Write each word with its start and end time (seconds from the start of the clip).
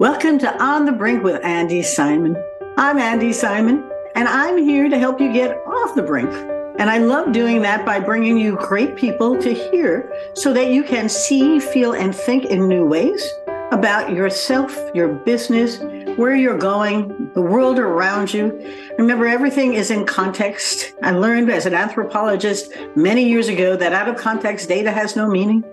Welcome 0.00 0.38
to 0.38 0.62
On 0.62 0.86
the 0.86 0.92
Brink 0.92 1.22
with 1.22 1.42
Andi 1.42 1.84
Simon. 1.84 2.34
I'm 2.78 2.96
Andi 2.96 3.34
Simon, 3.34 3.86
and 4.14 4.28
I'm 4.28 4.56
here 4.56 4.88
to 4.88 4.98
help 4.98 5.20
you 5.20 5.30
get 5.30 5.58
off 5.66 5.94
the 5.94 6.00
brink. 6.00 6.30
And 6.78 6.88
I 6.88 6.96
love 6.96 7.32
doing 7.32 7.60
that 7.60 7.84
by 7.84 8.00
bringing 8.00 8.38
you 8.38 8.56
great 8.56 8.96
people 8.96 9.38
to 9.42 9.52
hear 9.52 10.10
so 10.32 10.54
that 10.54 10.68
you 10.68 10.84
can 10.84 11.10
see, 11.10 11.60
feel, 11.60 11.92
and 11.92 12.16
think 12.16 12.46
in 12.46 12.66
new 12.66 12.86
ways 12.86 13.30
about 13.72 14.10
yourself, 14.10 14.74
your 14.94 15.08
business, 15.08 15.80
where 16.20 16.36
you're 16.36 16.58
going, 16.58 17.30
the 17.32 17.40
world 17.40 17.78
around 17.78 18.34
you. 18.34 18.52
Remember, 18.98 19.26
everything 19.26 19.72
is 19.72 19.90
in 19.90 20.04
context. 20.04 20.92
I 21.02 21.12
learned 21.12 21.50
as 21.50 21.64
an 21.64 21.72
anthropologist 21.72 22.70
many 22.94 23.26
years 23.26 23.48
ago 23.48 23.74
that 23.76 23.94
out 23.94 24.06
of 24.06 24.18
context 24.18 24.68
data 24.68 24.92
has 24.92 25.16
no 25.16 25.26
meaning. 25.26 25.64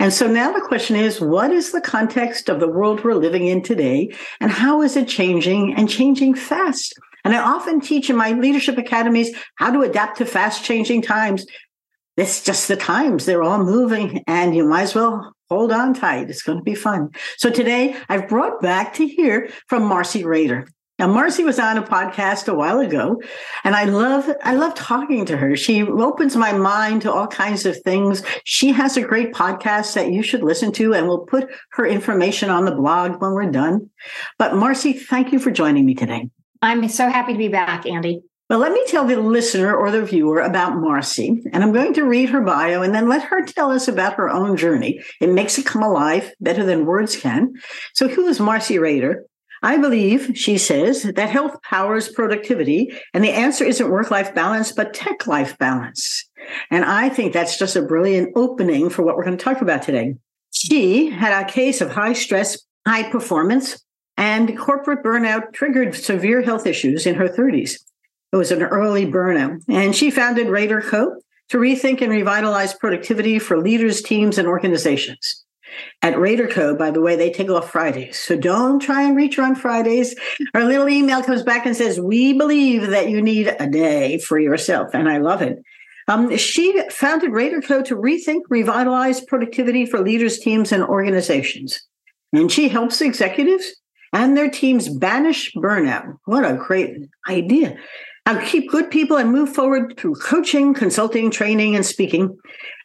And 0.00 0.12
so 0.12 0.26
now 0.26 0.52
the 0.52 0.60
question 0.60 0.96
is 0.96 1.20
what 1.20 1.52
is 1.52 1.70
the 1.70 1.80
context 1.80 2.48
of 2.48 2.58
the 2.58 2.66
world 2.66 3.04
we're 3.04 3.14
living 3.14 3.46
in 3.46 3.62
today? 3.62 4.12
And 4.40 4.50
how 4.50 4.82
is 4.82 4.96
it 4.96 5.06
changing 5.06 5.74
and 5.76 5.88
changing 5.88 6.34
fast? 6.34 6.94
And 7.24 7.32
I 7.32 7.38
often 7.38 7.80
teach 7.80 8.10
in 8.10 8.16
my 8.16 8.32
leadership 8.32 8.76
academies 8.76 9.30
how 9.54 9.70
to 9.70 9.82
adapt 9.82 10.18
to 10.18 10.26
fast 10.26 10.64
changing 10.64 11.02
times. 11.02 11.46
It's 12.16 12.42
just 12.42 12.66
the 12.66 12.76
times, 12.76 13.26
they're 13.26 13.44
all 13.44 13.62
moving, 13.62 14.24
and 14.26 14.56
you 14.56 14.64
might 14.64 14.82
as 14.82 14.94
well 14.96 15.34
hold 15.54 15.72
on 15.72 15.94
tight. 15.94 16.30
It's 16.30 16.42
going 16.42 16.58
to 16.58 16.64
be 16.64 16.74
fun. 16.74 17.10
So 17.36 17.48
today 17.48 17.96
I've 18.08 18.28
brought 18.28 18.60
back 18.60 18.94
to 18.94 19.06
hear 19.06 19.48
from 19.68 19.84
Marcey 19.84 20.24
Rader. 20.24 20.66
Now, 20.98 21.08
Marcey 21.08 21.42
was 21.42 21.58
on 21.58 21.76
a 21.76 21.82
podcast 21.82 22.46
a 22.46 22.54
while 22.54 22.78
ago, 22.78 23.20
and 23.64 23.74
I 23.74 23.84
love 23.84 24.30
I 24.44 24.54
love 24.54 24.76
talking 24.76 25.26
to 25.26 25.36
her. 25.36 25.56
She 25.56 25.82
opens 25.82 26.36
my 26.36 26.52
mind 26.52 27.02
to 27.02 27.12
all 27.12 27.26
kinds 27.26 27.66
of 27.66 27.76
things. 27.82 28.22
She 28.44 28.70
has 28.70 28.96
a 28.96 29.02
great 29.02 29.32
podcast 29.32 29.94
that 29.94 30.12
you 30.12 30.22
should 30.22 30.44
listen 30.44 30.70
to, 30.72 30.94
and 30.94 31.08
we'll 31.08 31.26
put 31.26 31.50
her 31.72 31.84
information 31.84 32.48
on 32.48 32.64
the 32.64 32.76
blog 32.76 33.20
when 33.20 33.32
we're 33.32 33.50
done. 33.50 33.90
But 34.38 34.54
Marcey, 34.54 34.92
thank 34.92 35.32
you 35.32 35.40
for 35.40 35.50
joining 35.50 35.84
me 35.84 35.94
today. 35.96 36.30
I'm 36.62 36.88
so 36.88 37.08
happy 37.08 37.32
to 37.32 37.38
be 37.38 37.48
back, 37.48 37.84
Andi. 37.84 38.22
Well, 38.50 38.58
let 38.58 38.72
me 38.72 38.84
tell 38.86 39.06
the 39.06 39.16
listener 39.16 39.74
or 39.74 39.90
the 39.90 40.04
viewer 40.04 40.40
about 40.40 40.76
Marcey, 40.76 41.42
and 41.52 41.64
I'm 41.64 41.72
going 41.72 41.94
to 41.94 42.04
read 42.04 42.28
her 42.28 42.42
bio 42.42 42.82
and 42.82 42.94
then 42.94 43.08
let 43.08 43.22
her 43.22 43.42
tell 43.42 43.70
us 43.70 43.88
about 43.88 44.14
her 44.14 44.28
own 44.28 44.58
journey. 44.58 45.02
It 45.18 45.30
makes 45.30 45.56
it 45.56 45.64
come 45.64 45.82
alive 45.82 46.30
better 46.40 46.62
than 46.62 46.84
words 46.84 47.16
can. 47.16 47.54
So, 47.94 48.06
who 48.06 48.26
is 48.26 48.40
Marcey 48.40 48.78
Rader? 48.78 49.24
I 49.62 49.78
believe, 49.78 50.32
she 50.34 50.58
says, 50.58 51.04
that 51.04 51.30
health 51.30 51.56
powers 51.62 52.10
productivity, 52.10 52.92
and 53.14 53.24
the 53.24 53.30
answer 53.30 53.64
isn't 53.64 53.90
work 53.90 54.10
life 54.10 54.34
balance, 54.34 54.72
but 54.72 54.92
tech 54.92 55.26
life 55.26 55.56
balance. 55.56 56.28
And 56.70 56.84
I 56.84 57.08
think 57.08 57.32
that's 57.32 57.58
just 57.58 57.76
a 57.76 57.80
brilliant 57.80 58.32
opening 58.36 58.90
for 58.90 59.02
what 59.02 59.16
we're 59.16 59.24
going 59.24 59.38
to 59.38 59.42
talk 59.42 59.62
about 59.62 59.80
today. 59.80 60.16
She 60.50 61.08
had 61.08 61.32
a 61.32 61.50
case 61.50 61.80
of 61.80 61.90
high 61.90 62.12
stress, 62.12 62.58
high 62.86 63.10
performance, 63.10 63.82
and 64.18 64.56
corporate 64.58 65.02
burnout 65.02 65.54
triggered 65.54 65.94
severe 65.94 66.42
health 66.42 66.66
issues 66.66 67.06
in 67.06 67.14
her 67.14 67.28
30s. 67.28 67.78
It 68.34 68.36
was 68.36 68.50
an 68.50 68.64
early 68.64 69.06
burnout. 69.06 69.62
And 69.68 69.94
she 69.94 70.10
founded 70.10 70.48
Rader 70.48 70.80
Co. 70.80 71.14
to 71.50 71.56
rethink 71.56 72.02
and 72.02 72.10
revitalize 72.10 72.74
productivity 72.74 73.38
for 73.38 73.58
leaders, 73.58 74.02
teams, 74.02 74.38
and 74.38 74.48
organizations. 74.48 75.44
At 76.02 76.18
Rader 76.18 76.48
Co., 76.48 76.74
by 76.74 76.90
the 76.90 77.00
way, 77.00 77.14
they 77.14 77.30
take 77.30 77.48
off 77.48 77.70
Fridays. 77.70 78.18
So 78.18 78.36
don't 78.36 78.80
try 78.80 79.02
and 79.02 79.16
reach 79.16 79.36
her 79.36 79.44
on 79.44 79.54
Fridays. 79.54 80.16
Our 80.52 80.64
little 80.64 80.88
email 80.88 81.22
comes 81.22 81.44
back 81.44 81.64
and 81.64 81.76
says, 81.76 82.00
We 82.00 82.32
believe 82.32 82.88
that 82.88 83.08
you 83.08 83.22
need 83.22 83.54
a 83.60 83.68
day 83.68 84.18
for 84.18 84.40
yourself. 84.40 84.90
And 84.94 85.08
I 85.08 85.18
love 85.18 85.40
it. 85.40 85.62
Um, 86.08 86.36
she 86.36 86.82
founded 86.90 87.30
Rader 87.30 87.60
Co. 87.60 87.82
to 87.82 87.94
rethink, 87.94 88.40
revitalize 88.48 89.20
productivity 89.20 89.86
for 89.86 90.00
leaders, 90.00 90.40
teams, 90.40 90.72
and 90.72 90.82
organizations. 90.82 91.80
And 92.32 92.50
she 92.50 92.66
helps 92.66 93.00
executives 93.00 93.76
and 94.12 94.36
their 94.36 94.50
teams 94.50 94.88
banish 94.88 95.52
burnout. 95.54 96.16
What 96.24 96.44
a 96.44 96.54
great 96.54 96.96
idea. 97.28 97.76
I'll 98.26 98.40
keep 98.40 98.70
good 98.70 98.90
people 98.90 99.18
and 99.18 99.30
move 99.30 99.54
forward 99.54 99.98
through 99.98 100.14
coaching, 100.14 100.72
consulting, 100.72 101.30
training, 101.30 101.76
and 101.76 101.84
speaking. 101.84 102.34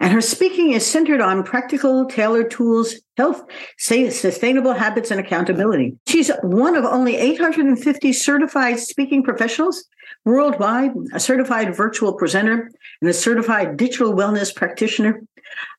And 0.02 0.12
her 0.12 0.20
speaking 0.20 0.74
is 0.74 0.86
centered 0.86 1.22
on 1.22 1.44
practical, 1.44 2.06
tailored 2.08 2.52
tools, 2.52 2.96
health, 3.16 3.44
sustainable 3.78 4.74
habits, 4.74 5.12
and 5.12 5.20
accountability. 5.20 5.96
She's 6.08 6.30
one 6.44 6.76
of 6.76 6.84
only 6.84 7.16
850 7.16 8.12
certified 8.12 8.80
speaking 8.80 9.24
professionals 9.24 9.86
worldwide, 10.26 10.92
a 11.14 11.20
certified 11.22 11.74
virtual 11.74 12.14
presenter, 12.14 12.70
and 13.02 13.10
a 13.10 13.14
certified 13.14 13.78
digital 13.78 14.14
wellness 14.14 14.54
practitioner. 14.54 15.22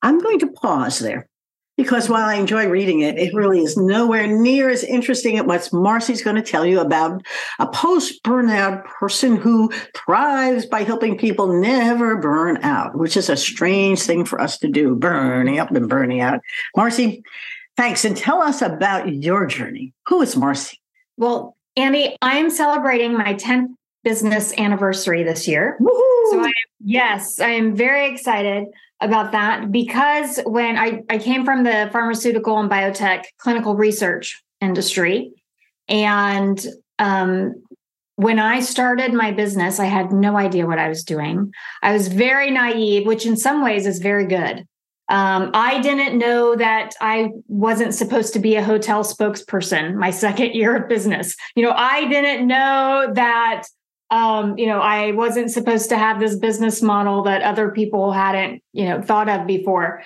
I'm 0.01 0.19
going 0.19 0.39
to 0.39 0.49
pause 0.49 1.01
there 1.01 1.29
because 1.83 2.11
while 2.11 2.29
I 2.29 2.35
enjoy 2.35 2.69
reading 2.69 3.01
it, 3.01 3.19
it 3.19 3.33
really 3.33 3.61
is 3.61 3.75
nowhere 3.75 4.27
near 4.27 4.69
as 4.69 4.85
interesting 4.85 5.39
as 5.39 5.47
what 5.47 5.73
Marcey's 5.73 6.23
going 6.23 6.37
to 6.37 6.43
tell 6.43 6.67
you 6.67 6.79
about 6.79 7.23
a 7.59 7.67
post 7.67 8.23
burnout 8.23 8.85
person 8.85 9.37
who 9.37 9.73
thrives 9.97 10.67
by 10.67 10.83
helping 10.83 11.17
people 11.17 11.59
never 11.59 12.17
burn 12.17 12.59
out, 12.59 12.99
which 12.99 13.17
is 13.17 13.31
a 13.31 13.37
strange 13.37 14.03
thing 14.03 14.27
for 14.27 14.39
us 14.39 14.59
to 14.59 14.69
do, 14.69 14.95
burning 14.95 15.59
up 15.59 15.71
and 15.71 15.89
burning 15.89 16.21
out. 16.21 16.41
Marcey, 16.77 17.23
thanks. 17.79 18.05
And 18.05 18.15
tell 18.15 18.43
us 18.43 18.61
about 18.61 19.11
your 19.11 19.47
journey. 19.47 19.95
Who 20.09 20.21
is 20.21 20.37
Marcey? 20.37 20.83
Well, 21.17 21.57
Andi, 21.79 22.15
I'm 22.21 22.51
celebrating 22.51 23.17
my 23.17 23.33
10th 23.33 23.69
business 24.05 24.53
anniversary 24.59 25.23
this 25.23 25.49
year. 25.49 25.79
Woo-hoo! 25.81 26.31
So 26.31 26.45
I 26.45 26.53
yes, 26.85 27.41
I 27.41 27.51
am 27.51 27.75
very 27.75 28.13
excited 28.13 28.67
about 29.01 29.33
that 29.33 29.73
because 29.73 30.39
when 30.45 30.77
I, 30.77 31.03
I 31.09 31.19
came 31.19 31.45
from 31.45 31.65
the 31.65 31.89
pharmaceutical 31.93 32.59
and 32.59 32.71
biotech 32.71 33.25
clinical 33.39 33.75
research 33.75 34.43
industry, 34.61 35.33
and 35.89 36.65
um, 36.99 37.55
when 38.17 38.39
I 38.39 38.61
started 38.61 39.15
my 39.15 39.33
business, 39.33 39.81
I 39.81 39.87
had 39.87 40.13
no 40.13 40.37
idea 40.37 40.67
what 40.67 40.79
I 40.79 40.89
was 40.89 41.05
doing. 41.05 41.53
I 41.83 41.93
was 41.93 42.09
very 42.09 42.51
naive, 42.51 43.07
which 43.07 43.25
in 43.25 43.37
some 43.37 43.65
ways 43.65 43.87
is 43.87 43.99
very 43.99 44.27
good. 44.27 44.67
Um, 45.09 45.51
I 45.55 45.81
didn't 45.81 46.19
know 46.19 46.55
that 46.55 46.95
I 47.01 47.31
wasn't 47.49 47.95
supposed 47.95 48.33
to 48.35 48.39
be 48.39 48.55
a 48.55 48.63
hotel 48.63 49.03
spokesperson 49.03 49.95
my 49.95 50.11
second 50.11 50.51
year 50.55 50.77
of 50.77 50.89
business. 50.89 51.35
You 51.57 51.65
know, 51.65 51.73
I 51.75 52.07
didn't 52.09 52.47
know 52.47 53.11
that 53.15 53.65
um, 54.11 54.59
you 54.59 54.67
know, 54.67 54.81
I 54.81 55.13
wasn't 55.13 55.51
supposed 55.51 55.89
to 55.91 55.99
have 55.99 56.19
this 56.19 56.37
business 56.37 56.83
model 56.83 57.23
that 57.25 57.43
other 57.43 57.71
people 57.71 58.13
hadn't, 58.13 58.63
you 58.73 58.85
know, 58.87 59.01
thought 59.01 59.29
of 59.29 59.47
before. 59.47 60.03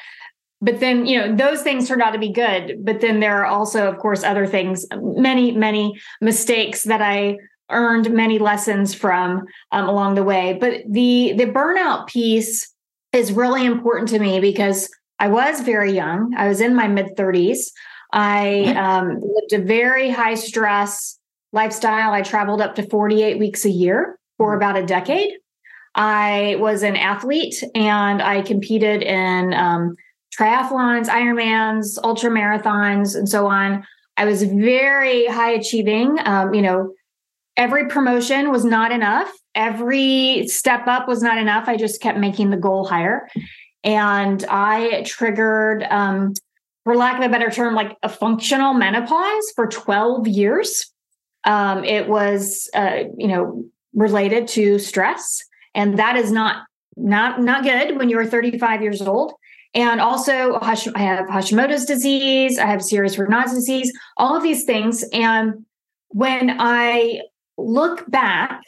But 0.60 0.80
then, 0.80 1.06
you 1.06 1.18
know, 1.18 1.34
those 1.34 1.62
things 1.62 1.88
turned 1.88 2.02
out 2.02 2.12
to 2.12 2.18
be 2.18 2.32
good. 2.32 2.84
But 2.84 3.00
then 3.00 3.20
there 3.20 3.42
are 3.42 3.46
also, 3.46 3.88
of 3.88 3.98
course, 3.98 4.22
other 4.22 4.46
things, 4.46 4.86
many, 4.94 5.52
many 5.52 6.00
mistakes 6.20 6.84
that 6.84 7.02
I 7.02 7.38
earned 7.70 8.10
many 8.10 8.38
lessons 8.38 8.94
from 8.94 9.46
um, 9.72 9.88
along 9.88 10.14
the 10.14 10.22
way. 10.22 10.56
But 10.60 10.82
the 10.88 11.34
the 11.36 11.46
burnout 11.46 12.06
piece 12.06 12.72
is 13.12 13.32
really 13.32 13.64
important 13.64 14.08
to 14.10 14.18
me 14.18 14.40
because 14.40 14.88
I 15.18 15.28
was 15.28 15.60
very 15.60 15.92
young. 15.92 16.34
I 16.36 16.48
was 16.48 16.60
in 16.60 16.74
my 16.74 16.88
mid 16.88 17.16
30s. 17.16 17.70
I 18.12 18.74
um, 18.76 19.20
lived 19.20 19.52
a 19.52 19.64
very 19.64 20.10
high 20.10 20.34
stress 20.34 21.18
lifestyle. 21.54 22.12
I 22.12 22.22
traveled 22.22 22.60
up 22.60 22.74
to 22.74 22.82
48 22.82 23.38
weeks 23.38 23.64
a 23.64 23.70
year 23.70 24.18
for 24.36 24.48
mm-hmm. 24.48 24.56
about 24.56 24.76
a 24.76 24.84
decade. 24.84 25.32
I 25.94 26.56
was 26.58 26.82
an 26.82 26.96
athlete 26.96 27.62
and 27.74 28.20
I 28.20 28.42
competed 28.42 29.02
in 29.02 29.54
um, 29.54 29.94
triathlons, 30.36 31.06
Ironmans, 31.06 31.98
ultra 32.02 32.30
marathons, 32.30 33.16
and 33.16 33.28
so 33.28 33.46
on. 33.46 33.86
I 34.16 34.24
was 34.24 34.42
very 34.42 35.26
high 35.26 35.52
achieving. 35.52 36.18
Um, 36.24 36.52
you 36.52 36.62
know, 36.62 36.92
every 37.56 37.88
promotion 37.88 38.50
was 38.50 38.64
not 38.64 38.90
enough. 38.90 39.30
Every 39.54 40.48
step 40.48 40.88
up 40.88 41.06
was 41.06 41.22
not 41.22 41.38
enough. 41.38 41.68
I 41.68 41.76
just 41.76 42.00
kept 42.00 42.18
making 42.18 42.50
the 42.50 42.56
goal 42.56 42.84
higher. 42.84 43.28
And 43.84 44.44
I 44.48 45.02
triggered, 45.04 45.84
um, 45.84 46.34
for 46.82 46.96
lack 46.96 47.18
of 47.18 47.24
a 47.24 47.28
better 47.28 47.50
term, 47.50 47.74
like 47.74 47.96
a 48.02 48.08
functional 48.08 48.74
menopause 48.74 49.52
for 49.54 49.66
12 49.66 50.26
years. 50.26 50.92
Um, 51.44 51.84
it 51.84 52.08
was, 52.08 52.70
uh, 52.74 53.04
you 53.16 53.28
know, 53.28 53.64
related 53.92 54.48
to 54.48 54.78
stress, 54.78 55.42
and 55.74 55.98
that 55.98 56.16
is 56.16 56.32
not 56.32 56.64
not 56.96 57.40
not 57.40 57.64
good 57.64 57.98
when 57.98 58.08
you 58.08 58.18
are 58.18 58.26
35 58.26 58.82
years 58.82 59.02
old. 59.02 59.34
And 59.74 60.00
also, 60.00 60.58
I 60.60 60.74
have 61.00 61.26
Hashimoto's 61.26 61.84
disease. 61.84 62.58
I 62.58 62.66
have 62.66 62.82
serious 62.82 63.16
Raynaud's 63.16 63.54
disease. 63.54 63.92
All 64.16 64.36
of 64.36 64.42
these 64.42 64.64
things, 64.64 65.04
and 65.12 65.66
when 66.08 66.56
I 66.60 67.22
look 67.58 68.08
back, 68.08 68.62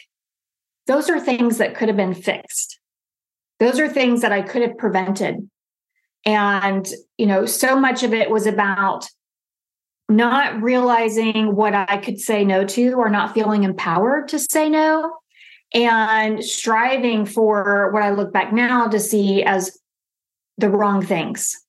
those 0.87 1.08
are 1.08 1.20
things 1.20 1.58
that 1.58 1.76
could 1.76 1.88
have 1.88 1.96
been 1.96 2.14
fixed. 2.14 2.78
Those 3.61 3.78
are 3.78 3.88
things 3.88 4.20
that 4.23 4.32
I 4.32 4.43
could 4.43 4.62
have 4.62 4.76
prevented. 4.76 5.49
And, 6.25 6.87
you 7.17 7.26
know, 7.26 7.46
so 7.46 7.78
much 7.78 8.02
of 8.02 8.12
it 8.12 8.31
was 8.31 8.46
about 8.46 9.08
not 10.08 10.62
realizing 10.62 11.55
what 11.56 11.75
I 11.75 11.97
could 11.97 12.20
say 12.20 12.44
no 12.44 12.64
to 12.64 12.93
or 12.93 13.08
not 13.11 13.35
feeling 13.35 13.64
empowered 13.64 14.29
to 14.29 14.38
say 14.38 14.69
no 14.69 15.17
and 15.75 16.44
striving 16.44 17.26
for 17.26 17.91
what 17.93 18.03
I 18.03 18.11
look 18.11 18.32
back 18.32 18.53
now 18.53 18.87
to 18.87 19.00
see 19.00 19.43
as 19.43 19.79
the 20.58 20.70
wrong 20.70 21.05
things. 21.05 21.61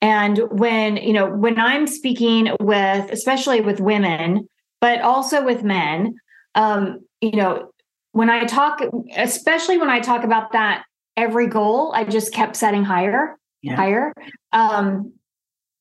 And 0.00 0.38
when, 0.50 0.96
you 0.96 1.12
know, 1.12 1.28
when 1.28 1.58
I'm 1.58 1.86
speaking 1.86 2.56
with, 2.60 3.10
especially 3.10 3.60
with 3.60 3.80
women, 3.80 4.48
but 4.80 5.02
also 5.02 5.44
with 5.44 5.62
men, 5.62 6.14
um, 6.54 7.00
you 7.20 7.36
know, 7.36 7.72
when 8.12 8.30
I 8.30 8.44
talk, 8.44 8.80
especially 9.16 9.76
when 9.76 9.90
I 9.90 10.00
talk 10.00 10.24
about 10.24 10.52
that 10.52 10.84
every 11.16 11.48
goal, 11.48 11.92
I 11.94 12.04
just 12.04 12.32
kept 12.32 12.56
setting 12.56 12.84
higher, 12.84 13.36
yeah. 13.60 13.76
higher. 13.76 14.12
Um, 14.52 15.12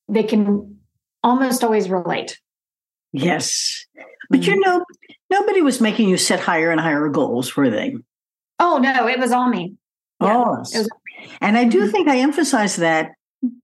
they 0.09 0.23
can 0.23 0.76
almost 1.27 1.63
always 1.63 1.89
relate. 1.89 2.39
Yes. 3.13 3.85
But 4.29 4.41
mm-hmm. 4.41 4.51
you 4.51 4.59
know, 4.59 4.83
nobody 5.29 5.61
was 5.61 5.81
making 5.81 6.09
you 6.09 6.17
set 6.17 6.39
higher 6.39 6.71
and 6.71 6.81
higher 6.81 7.07
goals, 7.09 7.55
were 7.55 7.69
they? 7.69 7.95
Oh, 8.59 8.77
no, 8.77 9.07
it 9.07 9.19
was 9.19 9.31
all 9.31 9.49
me. 9.49 9.75
Yeah, 10.21 10.35
oh, 10.35 10.49
was- 10.59 10.89
and 11.41 11.57
I 11.57 11.65
do 11.65 11.81
mm-hmm. 11.81 11.91
think 11.91 12.07
I 12.07 12.17
emphasize 12.17 12.75
that 12.77 13.11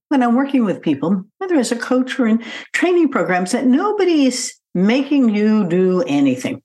when 0.08 0.22
I'm 0.22 0.36
working 0.36 0.64
with 0.64 0.82
people, 0.82 1.24
whether 1.38 1.56
as 1.56 1.72
a 1.72 1.76
coach 1.76 2.18
or 2.18 2.26
in 2.26 2.44
training 2.72 3.08
programs, 3.08 3.52
that 3.52 3.66
nobody 3.66 4.26
is 4.26 4.54
making 4.74 5.34
you 5.34 5.68
do 5.68 6.02
anything. 6.02 6.62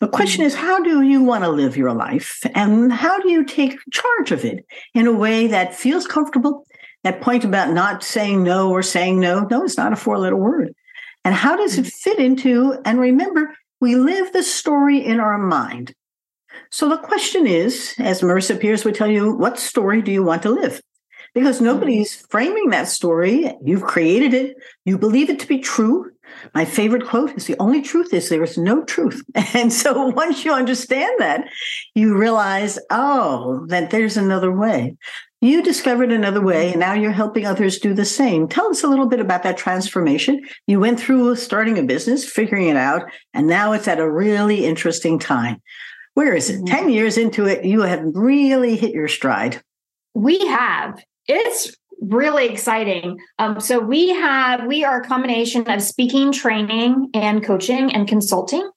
The 0.00 0.08
question 0.08 0.40
mm-hmm. 0.40 0.48
is, 0.48 0.54
how 0.54 0.82
do 0.82 1.02
you 1.02 1.22
want 1.22 1.44
to 1.44 1.50
live 1.50 1.76
your 1.76 1.92
life? 1.92 2.40
And 2.54 2.92
how 2.92 3.20
do 3.20 3.30
you 3.30 3.44
take 3.44 3.78
charge 3.92 4.32
of 4.32 4.44
it 4.44 4.64
in 4.94 5.06
a 5.06 5.12
way 5.12 5.46
that 5.46 5.74
feels 5.74 6.06
comfortable? 6.06 6.66
That 7.04 7.20
point 7.20 7.44
about 7.44 7.72
not 7.72 8.04
saying 8.04 8.42
no 8.42 8.70
or 8.70 8.82
saying 8.82 9.18
no, 9.18 9.46
no, 9.50 9.64
it's 9.64 9.76
not 9.76 9.92
a 9.92 9.96
four 9.96 10.18
letter 10.18 10.36
word. 10.36 10.74
And 11.24 11.34
how 11.34 11.56
does 11.56 11.78
it 11.78 11.82
mm-hmm. 11.82 11.88
fit 11.88 12.18
into, 12.18 12.80
and 12.84 13.00
remember, 13.00 13.54
we 13.80 13.96
live 13.96 14.32
the 14.32 14.42
story 14.42 14.98
in 14.98 15.20
our 15.20 15.38
mind. 15.38 15.94
So 16.70 16.88
the 16.88 16.98
question 16.98 17.46
is, 17.46 17.94
as 17.98 18.22
Marissa 18.22 18.58
Pierce 18.58 18.84
would 18.84 18.94
tell 18.94 19.10
you, 19.10 19.34
what 19.34 19.58
story 19.58 20.02
do 20.02 20.12
you 20.12 20.22
want 20.22 20.42
to 20.42 20.50
live? 20.50 20.80
Because 21.34 21.60
nobody's 21.60 22.16
mm-hmm. 22.16 22.26
framing 22.30 22.70
that 22.70 22.88
story. 22.88 23.52
You've 23.64 23.82
created 23.82 24.34
it. 24.34 24.56
You 24.84 24.98
believe 24.98 25.30
it 25.30 25.40
to 25.40 25.48
be 25.48 25.58
true. 25.58 26.10
My 26.54 26.64
favorite 26.64 27.06
quote 27.06 27.36
is 27.36 27.46
the 27.46 27.56
only 27.58 27.82
truth 27.82 28.14
is 28.14 28.28
there 28.28 28.42
is 28.42 28.56
no 28.56 28.84
truth. 28.84 29.22
And 29.54 29.72
so 29.72 30.06
once 30.08 30.44
you 30.44 30.52
understand 30.52 31.12
that, 31.18 31.48
you 31.94 32.16
realize, 32.16 32.78
oh, 32.90 33.66
that 33.66 33.90
there's 33.90 34.16
another 34.16 34.52
way. 34.52 34.96
You 35.42 35.60
discovered 35.60 36.12
another 36.12 36.40
way, 36.40 36.70
and 36.70 36.78
now 36.78 36.94
you're 36.94 37.10
helping 37.10 37.44
others 37.46 37.80
do 37.80 37.94
the 37.94 38.04
same. 38.04 38.46
Tell 38.46 38.70
us 38.70 38.84
a 38.84 38.86
little 38.86 39.08
bit 39.08 39.18
about 39.18 39.42
that 39.42 39.56
transformation. 39.56 40.40
You 40.68 40.78
went 40.78 41.00
through 41.00 41.34
starting 41.34 41.76
a 41.78 41.82
business, 41.82 42.24
figuring 42.24 42.68
it 42.68 42.76
out, 42.76 43.10
and 43.34 43.48
now 43.48 43.72
it's 43.72 43.88
at 43.88 43.98
a 43.98 44.08
really 44.08 44.64
interesting 44.64 45.18
time. 45.18 45.60
Where 46.14 46.32
is 46.32 46.48
it? 46.48 46.58
Mm-hmm. 46.58 46.66
10 46.66 46.90
years 46.90 47.18
into 47.18 47.44
it, 47.46 47.64
you 47.64 47.80
have 47.80 48.02
really 48.14 48.76
hit 48.76 48.92
your 48.92 49.08
stride. 49.08 49.60
We 50.14 50.46
have. 50.46 51.02
It's 51.26 51.74
really 52.00 52.46
exciting. 52.46 53.18
Um, 53.40 53.58
so 53.58 53.80
we 53.80 54.10
have, 54.10 54.64
we 54.66 54.84
are 54.84 55.00
a 55.00 55.04
combination 55.04 55.68
of 55.68 55.82
speaking, 55.82 56.30
training, 56.30 57.10
and 57.14 57.44
coaching 57.44 57.92
and 57.92 58.06
consulting. 58.06 58.70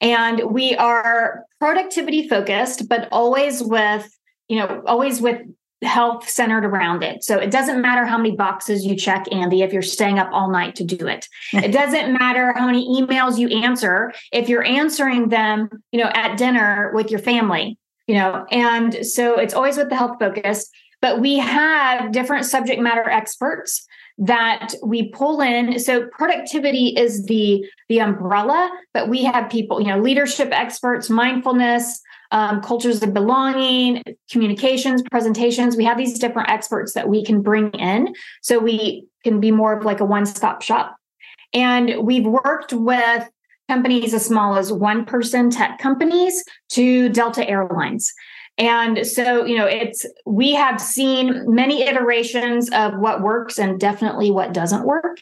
And 0.00 0.40
we 0.50 0.74
are 0.76 1.44
productivity 1.58 2.26
focused, 2.28 2.88
but 2.88 3.08
always 3.12 3.62
with, 3.62 4.08
you 4.48 4.58
know, 4.58 4.82
always 4.86 5.20
with 5.20 5.42
health 5.82 6.28
centered 6.28 6.64
around 6.64 7.02
it. 7.02 7.22
So 7.22 7.38
it 7.38 7.50
doesn't 7.50 7.80
matter 7.80 8.04
how 8.04 8.16
many 8.16 8.34
boxes 8.34 8.84
you 8.84 8.96
check, 8.96 9.26
Andi, 9.26 9.64
if 9.64 9.72
you're 9.72 9.82
staying 9.82 10.18
up 10.18 10.28
all 10.32 10.50
night 10.50 10.74
to 10.76 10.84
do 10.84 11.06
it. 11.06 11.26
it 11.52 11.72
doesn't 11.72 12.12
matter 12.18 12.52
how 12.56 12.66
many 12.66 13.00
emails 13.00 13.38
you 13.38 13.48
answer 13.48 14.12
if 14.32 14.48
you're 14.48 14.64
answering 14.64 15.28
them, 15.28 15.68
you 15.92 16.00
know, 16.00 16.10
at 16.14 16.36
dinner 16.36 16.90
with 16.94 17.10
your 17.10 17.20
family, 17.20 17.78
you 18.06 18.14
know. 18.14 18.44
And 18.50 19.06
so 19.06 19.38
it's 19.38 19.54
always 19.54 19.76
with 19.76 19.88
the 19.88 19.96
health 19.96 20.16
focus, 20.18 20.68
but 21.00 21.20
we 21.20 21.38
have 21.38 22.10
different 22.10 22.44
subject 22.44 22.80
matter 22.80 23.08
experts 23.08 23.86
that 24.18 24.74
we 24.84 25.10
pull 25.10 25.40
in 25.40 25.78
so 25.78 26.08
productivity 26.08 26.88
is 26.88 27.24
the 27.26 27.64
the 27.88 28.00
umbrella 28.00 28.68
but 28.92 29.08
we 29.08 29.22
have 29.22 29.48
people 29.48 29.80
you 29.80 29.86
know 29.86 30.00
leadership 30.00 30.48
experts 30.50 31.08
mindfulness 31.08 32.00
um, 32.30 32.60
cultures 32.60 33.02
of 33.02 33.14
belonging, 33.14 34.02
communications, 34.30 35.02
presentations. 35.10 35.76
We 35.76 35.84
have 35.84 35.98
these 35.98 36.18
different 36.18 36.50
experts 36.50 36.92
that 36.94 37.08
we 37.08 37.24
can 37.24 37.42
bring 37.42 37.70
in 37.70 38.14
so 38.42 38.58
we 38.58 39.06
can 39.24 39.40
be 39.40 39.50
more 39.50 39.76
of 39.76 39.84
like 39.84 40.00
a 40.00 40.04
one 40.04 40.26
stop 40.26 40.62
shop. 40.62 40.96
And 41.54 42.02
we've 42.02 42.26
worked 42.26 42.72
with 42.72 43.28
companies 43.68 44.14
as 44.14 44.24
small 44.24 44.56
as 44.56 44.72
one 44.72 45.04
person 45.04 45.50
tech 45.50 45.78
companies 45.78 46.42
to 46.70 47.08
Delta 47.10 47.48
Airlines. 47.48 48.12
And 48.56 49.06
so, 49.06 49.44
you 49.44 49.56
know, 49.56 49.66
it's 49.66 50.04
we 50.26 50.52
have 50.54 50.80
seen 50.80 51.44
many 51.46 51.82
iterations 51.82 52.68
of 52.70 52.98
what 52.98 53.22
works 53.22 53.58
and 53.58 53.78
definitely 53.78 54.30
what 54.30 54.52
doesn't 54.52 54.84
work. 54.84 55.20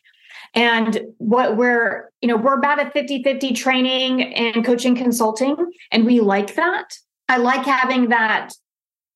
And 0.55 1.01
what 1.19 1.57
we're, 1.57 2.11
you 2.21 2.29
know, 2.29 2.37
we're 2.37 2.59
about 2.59 2.85
a 2.85 2.91
50 2.91 3.23
50 3.23 3.53
training 3.53 4.35
and 4.35 4.65
coaching 4.65 4.97
consulting, 4.97 5.57
and 5.91 6.07
we 6.07 6.21
like 6.21 6.55
that. 6.55 6.95
I 7.29 7.39
like 7.39 7.65
having 7.65 8.09
that 8.11 8.51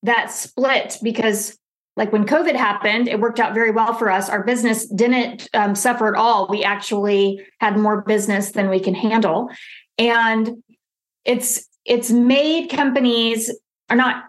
that 0.02 0.30
split 0.30 0.96
because 1.02 1.58
like 1.96 2.10
when 2.10 2.24
covid 2.24 2.54
happened 2.54 3.06
it 3.06 3.20
worked 3.20 3.38
out 3.38 3.52
very 3.52 3.70
well 3.70 3.92
for 3.94 4.10
us. 4.10 4.28
Our 4.28 4.42
business 4.42 4.86
didn't 4.86 5.48
um, 5.52 5.74
suffer 5.74 6.08
at 6.08 6.18
all. 6.18 6.48
We 6.48 6.64
actually 6.64 7.44
had 7.60 7.76
more 7.76 8.02
business 8.02 8.52
than 8.52 8.70
we 8.70 8.80
can 8.80 8.94
handle. 8.94 9.50
And 9.98 10.62
it's 11.24 11.66
it's 11.84 12.10
made 12.10 12.70
companies 12.70 13.50
are 13.88 13.96
not 13.96 14.24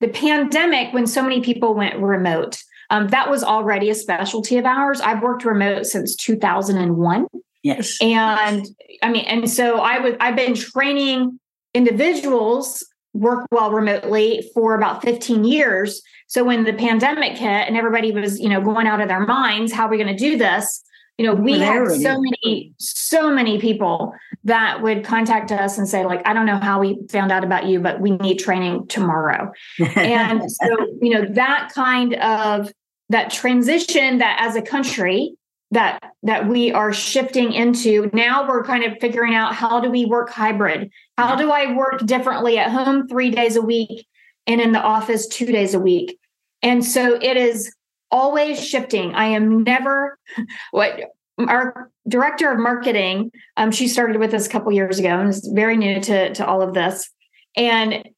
the 0.00 0.08
pandemic 0.08 0.92
when 0.92 1.06
so 1.06 1.22
many 1.22 1.40
people 1.40 1.74
went 1.74 1.96
remote 1.98 2.62
um, 2.90 3.08
that 3.08 3.30
was 3.30 3.42
already 3.42 3.90
a 3.90 3.94
specialty 3.94 4.58
of 4.58 4.64
ours. 4.64 5.00
I've 5.00 5.22
worked 5.22 5.44
remote 5.44 5.86
since 5.86 6.14
2001. 6.16 7.26
Yes. 7.62 7.98
And 8.00 8.66
I 9.02 9.10
mean, 9.10 9.24
and 9.24 9.50
so 9.50 9.80
I 9.80 9.98
was, 9.98 10.14
I've 10.20 10.36
been 10.36 10.54
training 10.54 11.38
individuals 11.74 12.86
work 13.12 13.46
well 13.50 13.72
remotely 13.72 14.48
for 14.54 14.74
about 14.74 15.02
15 15.02 15.44
years. 15.44 16.02
So 16.28 16.44
when 16.44 16.64
the 16.64 16.72
pandemic 16.72 17.36
hit 17.36 17.66
and 17.66 17.76
everybody 17.76 18.12
was, 18.12 18.38
you 18.38 18.48
know, 18.48 18.60
going 18.60 18.86
out 18.86 19.00
of 19.00 19.08
their 19.08 19.24
minds, 19.26 19.72
how 19.72 19.86
are 19.86 19.90
we 19.90 19.96
going 19.96 20.14
to 20.14 20.16
do 20.16 20.36
this? 20.36 20.82
You 21.18 21.26
know, 21.26 21.34
we 21.34 21.58
had 21.58 21.90
so 21.92 22.20
many, 22.20 22.74
so 22.78 23.30
many 23.30 23.58
people 23.58 24.12
that 24.44 24.82
would 24.82 25.02
contact 25.02 25.50
us 25.50 25.78
and 25.78 25.88
say, 25.88 26.04
like, 26.04 26.20
I 26.26 26.34
don't 26.34 26.44
know 26.44 26.58
how 26.58 26.78
we 26.78 26.98
found 27.10 27.32
out 27.32 27.42
about 27.42 27.66
you, 27.66 27.80
but 27.80 28.00
we 28.00 28.10
need 28.12 28.38
training 28.38 28.86
tomorrow. 28.88 29.50
and 29.96 30.42
so, 30.50 30.66
you 31.00 31.14
know, 31.14 31.24
that 31.32 31.72
kind 31.74 32.14
of 32.16 32.70
that 33.08 33.30
transition 33.30 34.18
that 34.18 34.38
as 34.40 34.56
a 34.56 34.62
country 34.62 35.32
that 35.70 36.00
that 36.22 36.48
we 36.48 36.72
are 36.72 36.92
shifting 36.92 37.52
into 37.52 38.08
now 38.12 38.48
we're 38.48 38.62
kind 38.62 38.84
of 38.84 38.96
figuring 39.00 39.34
out 39.34 39.54
how 39.54 39.80
do 39.80 39.90
we 39.90 40.04
work 40.04 40.30
hybrid? 40.30 40.90
How 41.18 41.34
do 41.34 41.50
i 41.50 41.74
work 41.74 42.04
differently 42.06 42.58
at 42.58 42.70
home 42.70 43.08
3 43.08 43.30
days 43.30 43.56
a 43.56 43.62
week 43.62 44.06
and 44.46 44.60
in 44.60 44.72
the 44.72 44.80
office 44.80 45.26
2 45.26 45.46
days 45.46 45.74
a 45.74 45.80
week? 45.80 46.18
And 46.62 46.84
so 46.84 47.18
it 47.20 47.36
is 47.36 47.74
always 48.10 48.64
shifting. 48.64 49.14
I 49.14 49.26
am 49.26 49.64
never 49.64 50.18
what 50.70 51.00
our 51.38 51.90
director 52.08 52.50
of 52.50 52.58
marketing 52.58 53.30
um, 53.56 53.70
she 53.70 53.88
started 53.88 54.18
with 54.18 54.32
us 54.32 54.46
a 54.46 54.50
couple 54.50 54.72
years 54.72 54.98
ago 54.98 55.08
and 55.08 55.28
is 55.28 55.50
very 55.54 55.76
new 55.76 56.00
to 56.00 56.32
to 56.34 56.46
all 56.46 56.62
of 56.62 56.74
this. 56.74 57.10
And 57.56 58.08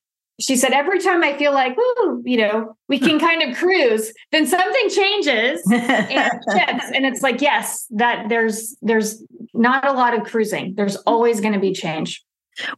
she 0.40 0.56
said 0.56 0.70
every 0.70 1.00
time 1.00 1.24
i 1.24 1.36
feel 1.36 1.52
like 1.52 1.74
oh 1.76 2.22
you 2.24 2.36
know 2.36 2.76
we 2.88 2.96
can 2.96 3.18
kind 3.28 3.42
of 3.42 3.56
cruise 3.56 4.12
then 4.30 4.46
something 4.46 4.88
changes. 4.90 5.62
And 5.70 6.30
shifts. 6.52 6.90
And 6.94 7.04
it's 7.06 7.22
like 7.22 7.40
yes 7.40 7.86
that 7.90 8.28
there's 8.28 8.76
there's 8.82 9.22
not 9.54 9.86
a 9.86 9.92
lot 9.92 10.16
of 10.16 10.24
cruising. 10.24 10.74
There's 10.76 10.96
always 10.96 11.40
going 11.40 11.54
to 11.54 11.60
be 11.60 11.72
change 11.72 12.24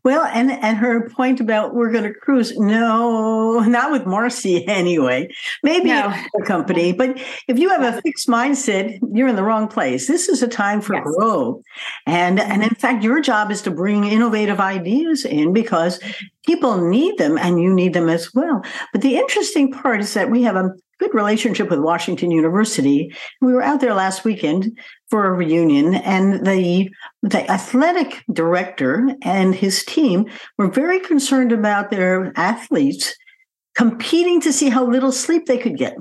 well, 0.04 0.24
and 0.24 0.50
and 0.50 0.76
her 0.76 1.08
point 1.10 1.40
about 1.40 1.74
we're 1.74 1.90
going 1.90 2.04
to 2.04 2.14
cruise, 2.14 2.58
no, 2.58 3.60
not 3.60 3.92
with 3.92 4.06
Marcey 4.06 4.66
anyway. 4.68 5.28
Maybe 5.62 5.88
no. 5.88 6.12
a 6.38 6.42
company, 6.44 6.92
but 6.92 7.18
if 7.48 7.58
you 7.58 7.68
have 7.70 7.82
a 7.82 8.00
fixed 8.02 8.28
mindset, 8.28 8.98
you're 9.12 9.28
in 9.28 9.36
the 9.36 9.42
wrong 9.42 9.68
place. 9.68 10.06
This 10.06 10.28
is 10.28 10.42
a 10.42 10.48
time 10.48 10.80
for 10.80 10.94
yes. 10.94 11.04
growth, 11.04 11.62
and 12.06 12.40
and 12.40 12.62
in 12.62 12.74
fact, 12.74 13.04
your 13.04 13.20
job 13.20 13.50
is 13.50 13.62
to 13.62 13.70
bring 13.70 14.04
innovative 14.04 14.60
ideas 14.60 15.24
in 15.24 15.52
because 15.52 16.00
people 16.46 16.76
need 16.88 17.18
them, 17.18 17.38
and 17.38 17.60
you 17.60 17.72
need 17.72 17.94
them 17.94 18.08
as 18.08 18.32
well. 18.34 18.62
But 18.92 19.02
the 19.02 19.16
interesting 19.16 19.72
part 19.72 20.00
is 20.00 20.14
that 20.14 20.30
we 20.30 20.42
have 20.42 20.56
a 20.56 20.70
good 21.00 21.14
relationship 21.14 21.70
with 21.70 21.80
Washington 21.80 22.30
University. 22.30 23.12
We 23.40 23.52
were 23.52 23.62
out 23.62 23.80
there 23.80 23.94
last 23.94 24.24
weekend 24.24 24.78
for 25.10 25.26
a 25.26 25.32
reunion, 25.32 25.94
and 25.94 26.46
the 26.46 26.88
the 27.22 27.50
athletic 27.50 28.22
director 28.32 29.10
and 29.22 29.54
his 29.54 29.84
team 29.84 30.26
were 30.56 30.70
very 30.70 31.00
concerned 31.00 31.52
about 31.52 31.90
their 31.90 32.32
athletes 32.36 33.14
competing 33.74 34.40
to 34.40 34.52
see 34.52 34.68
how 34.68 34.86
little 34.86 35.12
sleep 35.12 35.46
they 35.46 35.58
could 35.58 35.76
get. 35.76 35.96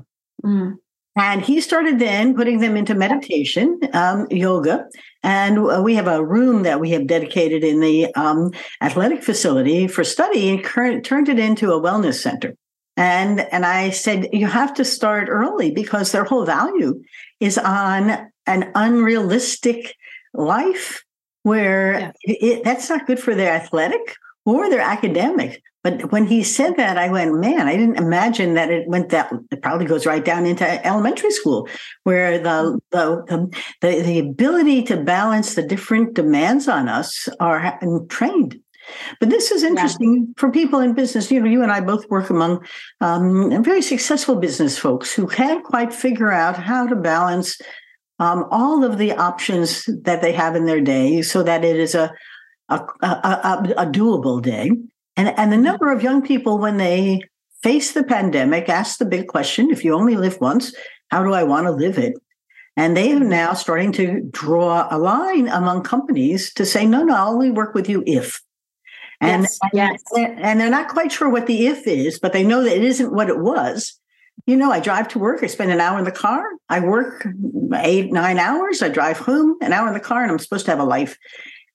Mm. 0.46 0.76
And 1.16 1.42
he 1.42 1.60
started 1.60 2.00
then 2.00 2.36
putting 2.36 2.60
them 2.60 2.78
into 2.78 2.96
meditation, 2.96 3.80
um, 3.94 4.28
yoga, 4.30 4.86
and 5.22 5.84
we 5.84 5.96
have 5.96 6.08
a 6.08 6.24
room 6.24 6.64
that 6.64 6.80
we 6.80 6.92
have 6.92 7.08
dedicated 7.08 7.64
in 7.64 7.82
the 7.82 8.14
um, 8.16 8.52
athletic 8.82 9.24
facility 9.24 9.88
for 9.88 10.04
study 10.04 10.50
and 10.50 10.64
current, 10.64 11.04
turned 11.04 11.28
it 11.28 11.40
into 11.40 11.74
a 11.74 11.82
wellness 11.82 12.22
center. 12.22 12.56
And, 12.96 13.42
and 13.52 13.66
I 13.66 13.90
said, 13.90 14.30
you 14.32 14.48
have 14.48 14.74
to 14.76 14.86
start 14.86 15.28
early 15.30 15.72
because 15.72 16.12
their 16.12 16.24
whole 16.24 16.46
value 16.46 17.02
is 17.40 17.58
on 17.58 18.32
an 18.50 18.72
unrealistic 18.76 19.96
life 20.34 21.04
where 21.44 22.00
yeah. 22.00 22.12
it, 22.24 22.64
that's 22.64 22.90
not 22.90 23.08
good 23.08 23.20
for 23.20 23.34
their 23.34 23.54
athletic 23.54 24.16
or 24.46 24.70
their 24.70 24.82
academic. 24.82 25.62
But 25.82 26.12
when 26.12 26.28
he 26.28 26.44
said 26.44 26.76
that, 26.76 26.98
I 26.98 27.10
went, 27.10 27.40
man, 27.40 27.68
I 27.68 27.78
didn't 27.78 27.98
imagine 27.98 28.54
that 28.56 28.70
it 28.70 28.86
went 28.90 29.10
that. 29.10 29.32
It 29.50 29.62
probably 29.62 29.86
goes 29.86 30.06
right 30.06 30.26
down 30.26 30.46
into 30.46 30.86
elementary 30.86 31.32
school, 31.32 31.70
where 32.04 32.38
the 32.38 32.80
the 32.92 33.50
the, 33.82 34.02
the 34.02 34.20
ability 34.20 34.84
to 34.84 34.98
balance 34.98 35.56
the 35.56 35.64
different 35.64 36.16
demands 36.16 36.68
on 36.68 36.90
us 36.90 37.30
are 37.40 37.80
trained. 38.10 38.60
But 39.20 39.30
this 39.30 39.52
is 39.52 39.64
interesting 39.64 40.16
yeah. 40.16 40.34
for 40.36 40.52
people 40.52 40.80
in 40.80 40.94
business. 40.94 41.32
You 41.32 41.40
know, 41.40 41.50
you 41.50 41.64
and 41.64 41.72
I 41.72 41.80
both 41.80 42.10
work 42.10 42.30
among 42.30 42.66
um, 43.00 43.64
very 43.64 43.82
successful 43.82 44.36
business 44.36 44.78
folks 44.78 45.14
who 45.14 45.28
can't 45.28 45.64
quite 45.64 45.94
figure 45.94 46.32
out 46.32 46.58
how 46.58 46.88
to 46.88 46.96
balance 46.96 47.58
um, 48.20 48.46
all 48.52 48.84
of 48.84 48.98
the 48.98 49.14
options 49.14 49.86
that 50.04 50.22
they 50.22 50.34
have 50.34 50.56
in 50.56 50.66
their 50.66 50.82
day 50.82 51.22
so 51.22 51.42
that 51.44 51.64
it 51.64 51.78
is 51.78 51.96
a 51.96 52.14
a, 52.70 52.76
a, 53.02 53.74
a, 53.78 53.86
doable 53.88 54.42
day. 54.42 54.70
And, 55.18 55.28
and 55.38 55.52
the 55.52 55.56
mm-hmm. 55.56 55.64
number 55.64 55.92
of 55.92 56.04
young 56.04 56.22
people, 56.22 56.60
when 56.60 56.78
they 56.78 57.22
face 57.64 57.94
the 57.94 58.04
pandemic, 58.04 58.70
ask 58.70 59.00
the 59.00 59.06
big 59.06 59.28
question 59.28 59.72
if 59.72 59.84
you 59.84 59.94
only 59.94 60.16
live 60.16 60.40
once, 60.40 60.74
how 61.10 61.24
do 61.24 61.34
I 61.34 61.44
want 61.44 61.66
to 61.66 61.72
live 61.72 61.98
it? 61.98 62.14
And 62.78 62.96
they 62.96 63.12
are 63.12 63.20
now 63.20 63.54
starting 63.54 63.92
to 63.94 64.22
draw 64.32 64.88
a 64.90 64.98
line 64.98 65.48
among 65.50 65.84
companies 65.84 66.54
to 66.54 66.66
say, 66.66 66.86
no, 66.86 67.04
no, 67.04 67.16
I'll 67.16 67.34
only 67.34 67.52
work 67.52 67.74
with 67.74 67.90
you 67.90 68.04
if. 68.06 68.42
And, 69.20 69.46
yes, 69.74 70.02
yes. 70.16 70.34
and 70.38 70.62
they're 70.62 70.70
not 70.70 70.88
quite 70.88 71.12
sure 71.12 71.28
what 71.28 71.46
the 71.46 71.68
if 71.68 71.86
is, 71.86 72.20
but 72.20 72.32
they 72.32 72.44
know 72.44 72.64
that 72.64 72.78
it 72.78 72.84
isn't 72.84 73.12
what 73.12 73.28
it 73.28 73.40
was. 73.40 73.99
You 74.50 74.58
know, 74.58 74.72
I 74.72 74.80
drive 74.80 75.08
to 75.10 75.20
work, 75.20 75.44
I 75.44 75.46
spend 75.46 75.72
an 75.72 75.80
hour 75.80 76.00
in 76.00 76.06
the 76.06 76.12
car, 76.12 76.44
I 76.70 76.80
work 76.80 77.24
eight, 77.76 78.12
nine 78.12 78.40
hours, 78.40 78.82
I 78.82 78.90
drive 78.90 79.20
home, 79.20 79.56
an 79.62 79.74
hour 79.74 79.88
in 79.88 79.94
the 79.94 80.00
car, 80.00 80.24
and 80.24 80.32
I'm 80.32 80.40
supposed 80.40 80.66
to 80.66 80.72
have 80.72 80.80
a 80.80 80.84
life. 80.84 81.16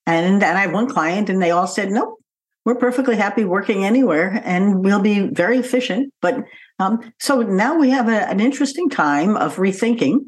And, 0.07 0.43
and 0.43 0.59
I 0.59 0.63
have 0.63 0.73
one 0.73 0.89
client, 0.89 1.31
and 1.31 1.41
they 1.41 1.53
all 1.53 1.69
said, 1.69 1.93
nope, 1.93 2.19
we're 2.65 2.75
perfectly 2.75 3.15
happy 3.15 3.45
working 3.45 3.85
anywhere 3.85 4.43
and 4.45 4.83
we'll 4.83 5.01
be 5.01 5.29
very 5.29 5.59
efficient. 5.59 6.13
But 6.21 6.43
um, 6.81 7.13
so 7.21 7.43
now 7.43 7.79
we 7.79 7.91
have 7.91 8.09
a, 8.09 8.29
an 8.29 8.41
interesting 8.41 8.91
time 8.91 9.37
of 9.37 9.55
rethinking 9.55 10.27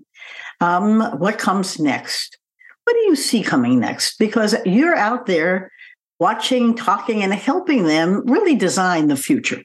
um, 0.60 1.00
what 1.18 1.38
comes 1.38 1.80
next. 1.80 2.38
What 2.84 2.92
do 2.92 3.00
you 3.00 3.16
see 3.16 3.42
coming 3.42 3.80
next? 3.80 4.20
Because 4.20 4.54
you're 4.64 4.94
out 4.94 5.26
there 5.26 5.72
watching, 6.20 6.76
talking, 6.76 7.24
and 7.24 7.34
helping 7.34 7.86
them 7.86 8.22
really 8.26 8.54
design 8.54 9.08
the 9.08 9.16
future. 9.16 9.62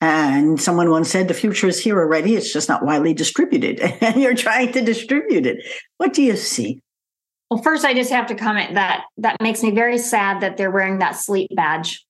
And 0.00 0.60
someone 0.60 0.90
once 0.90 1.10
said, 1.10 1.28
the 1.28 1.34
future 1.34 1.68
is 1.68 1.80
here 1.80 1.98
already. 1.98 2.36
It's 2.36 2.52
just 2.52 2.68
not 2.68 2.84
widely 2.84 3.14
distributed. 3.14 3.80
And 4.00 4.20
you're 4.20 4.34
trying 4.34 4.72
to 4.72 4.82
distribute 4.82 5.46
it. 5.46 5.64
What 5.96 6.12
do 6.12 6.22
you 6.22 6.36
see? 6.36 6.82
Well, 7.50 7.62
first, 7.62 7.84
I 7.84 7.94
just 7.94 8.10
have 8.10 8.26
to 8.26 8.34
comment 8.34 8.74
that 8.74 9.04
that 9.18 9.40
makes 9.40 9.62
me 9.62 9.70
very 9.70 9.98
sad 9.98 10.40
that 10.40 10.56
they're 10.56 10.70
wearing 10.70 10.98
that 10.98 11.16
sleep 11.16 11.50
badge, 11.54 12.04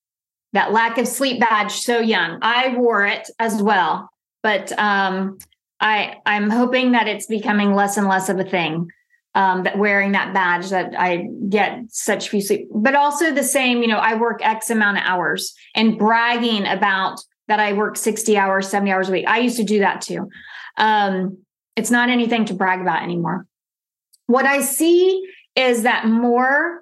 that 0.52 0.72
lack 0.72 0.98
of 0.98 1.06
sleep 1.06 1.40
badge 1.40 1.72
so 1.72 1.98
young. 1.98 2.38
I 2.40 2.74
wore 2.76 3.04
it 3.04 3.28
as 3.38 3.62
well, 3.62 4.08
but 4.42 4.72
um, 4.78 5.38
I 5.80 6.16
I'm 6.24 6.50
hoping 6.50 6.92
that 6.92 7.08
it's 7.08 7.26
becoming 7.26 7.74
less 7.74 7.96
and 7.96 8.08
less 8.08 8.28
of 8.28 8.38
a 8.38 8.44
thing. 8.44 8.88
Um, 9.36 9.64
that 9.64 9.76
wearing 9.76 10.12
that 10.12 10.32
badge 10.32 10.70
that 10.70 10.94
I 10.96 11.26
get 11.48 11.80
such 11.88 12.28
few 12.28 12.40
sleep, 12.40 12.68
but 12.72 12.94
also 12.94 13.32
the 13.32 13.42
same. 13.42 13.82
You 13.82 13.88
know, 13.88 13.98
I 13.98 14.14
work 14.14 14.38
X 14.42 14.70
amount 14.70 14.98
of 14.98 15.02
hours 15.04 15.52
and 15.74 15.98
bragging 15.98 16.66
about 16.66 17.20
that 17.48 17.60
I 17.60 17.72
work 17.72 17.96
sixty 17.96 18.36
hours, 18.36 18.68
seventy 18.68 18.92
hours 18.92 19.08
a 19.08 19.12
week. 19.12 19.26
I 19.28 19.38
used 19.38 19.56
to 19.56 19.64
do 19.64 19.80
that 19.80 20.00
too. 20.00 20.28
Um, 20.76 21.38
it's 21.76 21.90
not 21.90 22.08
anything 22.08 22.44
to 22.46 22.54
brag 22.54 22.80
about 22.80 23.02
anymore. 23.02 23.46
What 24.26 24.46
I 24.46 24.60
see 24.60 25.26
is 25.56 25.82
that 25.82 26.06
more 26.06 26.80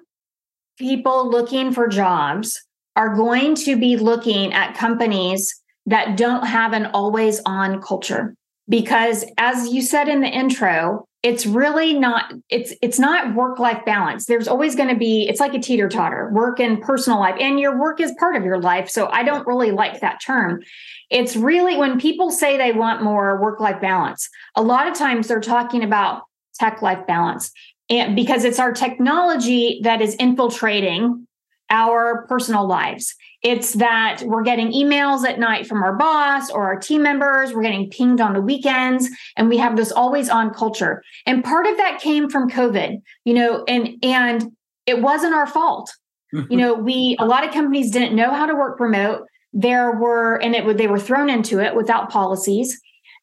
people 0.77 1.29
looking 1.29 1.71
for 1.71 1.87
jobs 1.87 2.61
are 2.95 3.15
going 3.15 3.55
to 3.55 3.75
be 3.75 3.97
looking 3.97 4.53
at 4.53 4.77
companies 4.77 5.61
that 5.85 6.17
don't 6.17 6.45
have 6.45 6.73
an 6.73 6.87
always 6.87 7.41
on 7.45 7.81
culture 7.81 8.35
because 8.69 9.25
as 9.37 9.73
you 9.73 9.81
said 9.81 10.07
in 10.07 10.21
the 10.21 10.27
intro 10.27 11.05
it's 11.23 11.45
really 11.45 11.93
not 11.93 12.33
it's 12.49 12.73
it's 12.81 12.99
not 12.99 13.33
work 13.33 13.57
life 13.57 13.83
balance 13.85 14.25
there's 14.25 14.47
always 14.47 14.75
going 14.75 14.89
to 14.89 14.95
be 14.95 15.27
it's 15.27 15.39
like 15.39 15.53
a 15.53 15.59
teeter 15.59 15.89
totter 15.89 16.29
work 16.33 16.59
and 16.59 16.81
personal 16.81 17.19
life 17.19 17.35
and 17.39 17.59
your 17.59 17.79
work 17.79 17.99
is 18.01 18.13
part 18.19 18.35
of 18.35 18.43
your 18.43 18.59
life 18.59 18.89
so 18.89 19.07
i 19.07 19.23
don't 19.23 19.47
really 19.47 19.71
like 19.71 20.01
that 20.01 20.21
term 20.21 20.61
it's 21.09 21.35
really 21.35 21.77
when 21.77 21.99
people 21.99 22.29
say 22.29 22.57
they 22.57 22.73
want 22.73 23.01
more 23.01 23.41
work 23.41 23.59
life 23.59 23.79
balance 23.81 24.29
a 24.55 24.61
lot 24.61 24.87
of 24.87 24.93
times 24.93 25.27
they're 25.27 25.39
talking 25.39 25.83
about 25.83 26.23
tech 26.59 26.81
life 26.81 27.07
balance 27.07 27.51
and 27.89 28.15
because 28.15 28.43
it's 28.43 28.59
our 28.59 28.71
technology 28.71 29.79
that 29.83 30.01
is 30.01 30.15
infiltrating 30.15 31.27
our 31.69 32.25
personal 32.27 32.67
lives. 32.67 33.15
It's 33.43 33.73
that 33.73 34.21
we're 34.23 34.43
getting 34.43 34.71
emails 34.71 35.25
at 35.25 35.37
night 35.37 35.67
from 35.67 35.83
our 35.83 35.93
boss 35.93 36.49
or 36.49 36.63
our 36.63 36.79
team 36.79 37.03
members, 37.03 37.53
we're 37.53 37.63
getting 37.63 37.89
pinged 37.89 38.21
on 38.21 38.33
the 38.33 38.41
weekends, 38.41 39.09
and 39.35 39.49
we 39.49 39.57
have 39.57 39.75
this 39.75 39.91
always 39.91 40.29
on 40.29 40.53
culture. 40.53 41.03
And 41.25 41.43
part 41.43 41.67
of 41.67 41.75
that 41.77 41.99
came 42.01 42.29
from 42.29 42.49
COVID, 42.49 43.01
you 43.25 43.33
know, 43.33 43.63
and 43.67 43.97
and 44.01 44.51
it 44.85 45.01
wasn't 45.01 45.33
our 45.33 45.47
fault. 45.47 45.93
you 46.31 46.57
know, 46.57 46.73
we 46.73 47.17
a 47.19 47.25
lot 47.25 47.45
of 47.45 47.53
companies 47.53 47.91
didn't 47.91 48.15
know 48.15 48.33
how 48.33 48.45
to 48.45 48.55
work 48.55 48.79
remote. 48.79 49.27
There 49.51 49.91
were, 49.91 50.41
and 50.41 50.55
it 50.55 50.65
would, 50.65 50.79
they 50.79 50.87
were 50.87 50.99
thrown 50.99 51.29
into 51.29 51.59
it 51.59 51.75
without 51.75 52.09
policies 52.09 52.79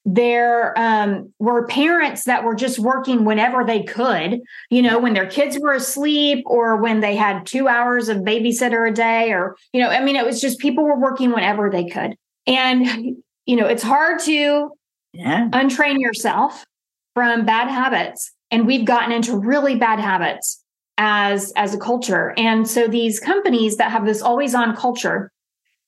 there 0.06 0.78
um, 0.78 1.30
were 1.38 1.66
parents 1.66 2.24
that 2.24 2.42
were 2.42 2.54
just 2.54 2.78
working 2.78 3.26
whenever 3.26 3.64
they 3.64 3.82
could 3.82 4.40
you 4.70 4.80
know 4.80 4.98
when 4.98 5.12
their 5.12 5.26
kids 5.26 5.58
were 5.58 5.74
asleep 5.74 6.42
or 6.46 6.76
when 6.76 7.00
they 7.00 7.14
had 7.14 7.44
two 7.44 7.68
hours 7.68 8.08
of 8.08 8.18
babysitter 8.18 8.88
a 8.88 8.92
day 8.92 9.30
or 9.30 9.56
you 9.74 9.80
know 9.80 9.90
i 9.90 10.02
mean 10.02 10.16
it 10.16 10.24
was 10.24 10.40
just 10.40 10.58
people 10.58 10.84
were 10.84 10.98
working 10.98 11.32
whenever 11.32 11.70
they 11.70 11.84
could. 11.84 12.16
And 12.46 13.16
you 13.46 13.56
know 13.56 13.66
it's 13.66 13.82
hard 13.82 14.20
to 14.20 14.70
yeah. 15.12 15.48
untrain 15.52 16.00
yourself 16.00 16.64
from 17.14 17.44
bad 17.44 17.68
habits. 17.68 18.32
And 18.52 18.66
we've 18.66 18.84
gotten 18.84 19.12
into 19.12 19.36
really 19.36 19.76
bad 19.76 20.00
habits 20.00 20.62
as 20.98 21.52
as 21.56 21.74
a 21.74 21.78
culture. 21.78 22.34
And 22.36 22.68
so 22.68 22.86
these 22.86 23.20
companies 23.20 23.76
that 23.76 23.90
have 23.90 24.06
this 24.06 24.22
always 24.22 24.54
on 24.54 24.76
culture 24.76 25.30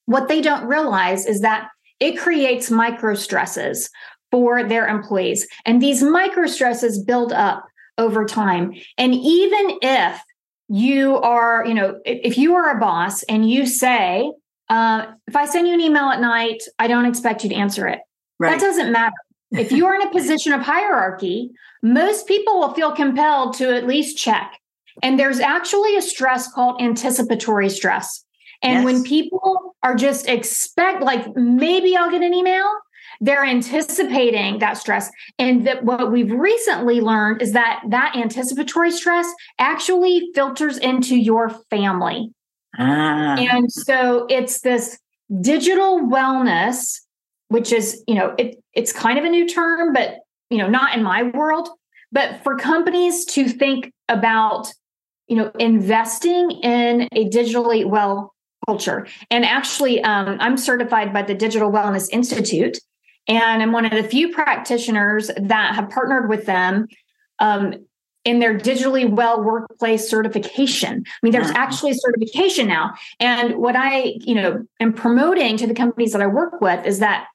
what 0.06 0.26
they 0.26 0.40
don't 0.40 0.66
realize 0.66 1.26
is 1.26 1.42
that 1.42 1.68
it 2.02 2.18
creates 2.18 2.68
micro 2.68 3.14
stresses 3.14 3.88
for 4.32 4.64
their 4.64 4.88
employees. 4.88 5.46
And 5.64 5.80
these 5.80 6.02
micro 6.02 6.48
stresses 6.48 7.00
build 7.00 7.32
up 7.32 7.64
over 7.96 8.24
time. 8.24 8.74
And 8.98 9.14
even 9.14 9.78
if 9.82 10.20
you 10.68 11.18
are, 11.18 11.64
you 11.64 11.74
know, 11.74 12.00
if 12.04 12.36
you 12.36 12.56
are 12.56 12.76
a 12.76 12.80
boss 12.80 13.22
and 13.24 13.48
you 13.48 13.66
say, 13.66 14.32
uh, 14.68 15.06
if 15.28 15.36
I 15.36 15.46
send 15.46 15.68
you 15.68 15.74
an 15.74 15.80
email 15.80 16.06
at 16.06 16.20
night, 16.20 16.62
I 16.80 16.88
don't 16.88 17.06
expect 17.06 17.44
you 17.44 17.50
to 17.50 17.54
answer 17.54 17.86
it. 17.86 18.00
Right. 18.40 18.50
That 18.50 18.60
doesn't 18.60 18.90
matter. 18.90 19.14
if 19.52 19.70
you 19.70 19.86
are 19.86 19.94
in 19.94 20.02
a 20.02 20.10
position 20.10 20.52
of 20.52 20.60
hierarchy, 20.60 21.50
most 21.84 22.26
people 22.26 22.58
will 22.58 22.74
feel 22.74 22.90
compelled 22.90 23.54
to 23.58 23.72
at 23.72 23.86
least 23.86 24.18
check. 24.18 24.58
And 25.04 25.20
there's 25.20 25.38
actually 25.38 25.96
a 25.96 26.02
stress 26.02 26.50
called 26.52 26.82
anticipatory 26.82 27.68
stress. 27.68 28.21
And 28.62 28.74
yes. 28.74 28.84
when 28.84 29.02
people 29.02 29.76
are 29.82 29.94
just 29.94 30.28
expect, 30.28 31.02
like 31.02 31.34
maybe 31.36 31.96
I'll 31.96 32.10
get 32.10 32.22
an 32.22 32.32
email, 32.32 32.70
they're 33.20 33.44
anticipating 33.44 34.58
that 34.58 34.76
stress. 34.76 35.10
And 35.38 35.66
that 35.66 35.84
what 35.84 36.10
we've 36.10 36.30
recently 36.30 37.00
learned 37.00 37.42
is 37.42 37.52
that 37.52 37.82
that 37.88 38.16
anticipatory 38.16 38.90
stress 38.90 39.32
actually 39.58 40.30
filters 40.34 40.78
into 40.78 41.16
your 41.16 41.50
family. 41.70 42.30
Ah. 42.78 43.36
And 43.38 43.70
so 43.70 44.26
it's 44.28 44.60
this 44.60 44.98
digital 45.40 46.00
wellness, 46.00 47.00
which 47.48 47.72
is, 47.72 48.02
you 48.06 48.14
know, 48.14 48.34
it, 48.38 48.56
it's 48.74 48.92
kind 48.92 49.18
of 49.18 49.24
a 49.24 49.28
new 49.28 49.48
term, 49.48 49.92
but, 49.92 50.16
you 50.50 50.58
know, 50.58 50.68
not 50.68 50.96
in 50.96 51.02
my 51.02 51.24
world. 51.24 51.68
But 52.10 52.42
for 52.42 52.56
companies 52.56 53.24
to 53.26 53.48
think 53.48 53.92
about, 54.08 54.72
you 55.26 55.36
know, 55.36 55.50
investing 55.58 56.50
in 56.50 57.08
a 57.12 57.28
digitally 57.30 57.86
well 57.86 58.34
culture. 58.66 59.06
And 59.30 59.44
actually, 59.44 60.02
um, 60.02 60.36
I'm 60.40 60.56
certified 60.56 61.12
by 61.12 61.22
the 61.22 61.34
Digital 61.34 61.70
Wellness 61.70 62.08
Institute, 62.10 62.78
and 63.28 63.62
I'm 63.62 63.72
one 63.72 63.84
of 63.84 63.92
the 63.92 64.02
few 64.02 64.32
practitioners 64.32 65.30
that 65.36 65.74
have 65.74 65.90
partnered 65.90 66.28
with 66.28 66.46
them 66.46 66.88
um, 67.38 67.74
in 68.24 68.38
their 68.38 68.56
digitally 68.56 69.08
well 69.08 69.42
workplace 69.42 70.08
certification. 70.08 71.04
I 71.06 71.18
mean, 71.22 71.32
there's 71.32 71.50
actually 71.50 71.92
a 71.92 71.96
certification 71.96 72.68
now. 72.68 72.94
And 73.18 73.56
what 73.56 73.74
I, 73.76 74.14
you 74.20 74.34
know, 74.34 74.64
am 74.80 74.92
promoting 74.92 75.56
to 75.56 75.66
the 75.66 75.74
companies 75.74 76.12
that 76.12 76.22
I 76.22 76.26
work 76.26 76.60
with 76.60 76.84
is 76.86 77.00
that 77.00 77.26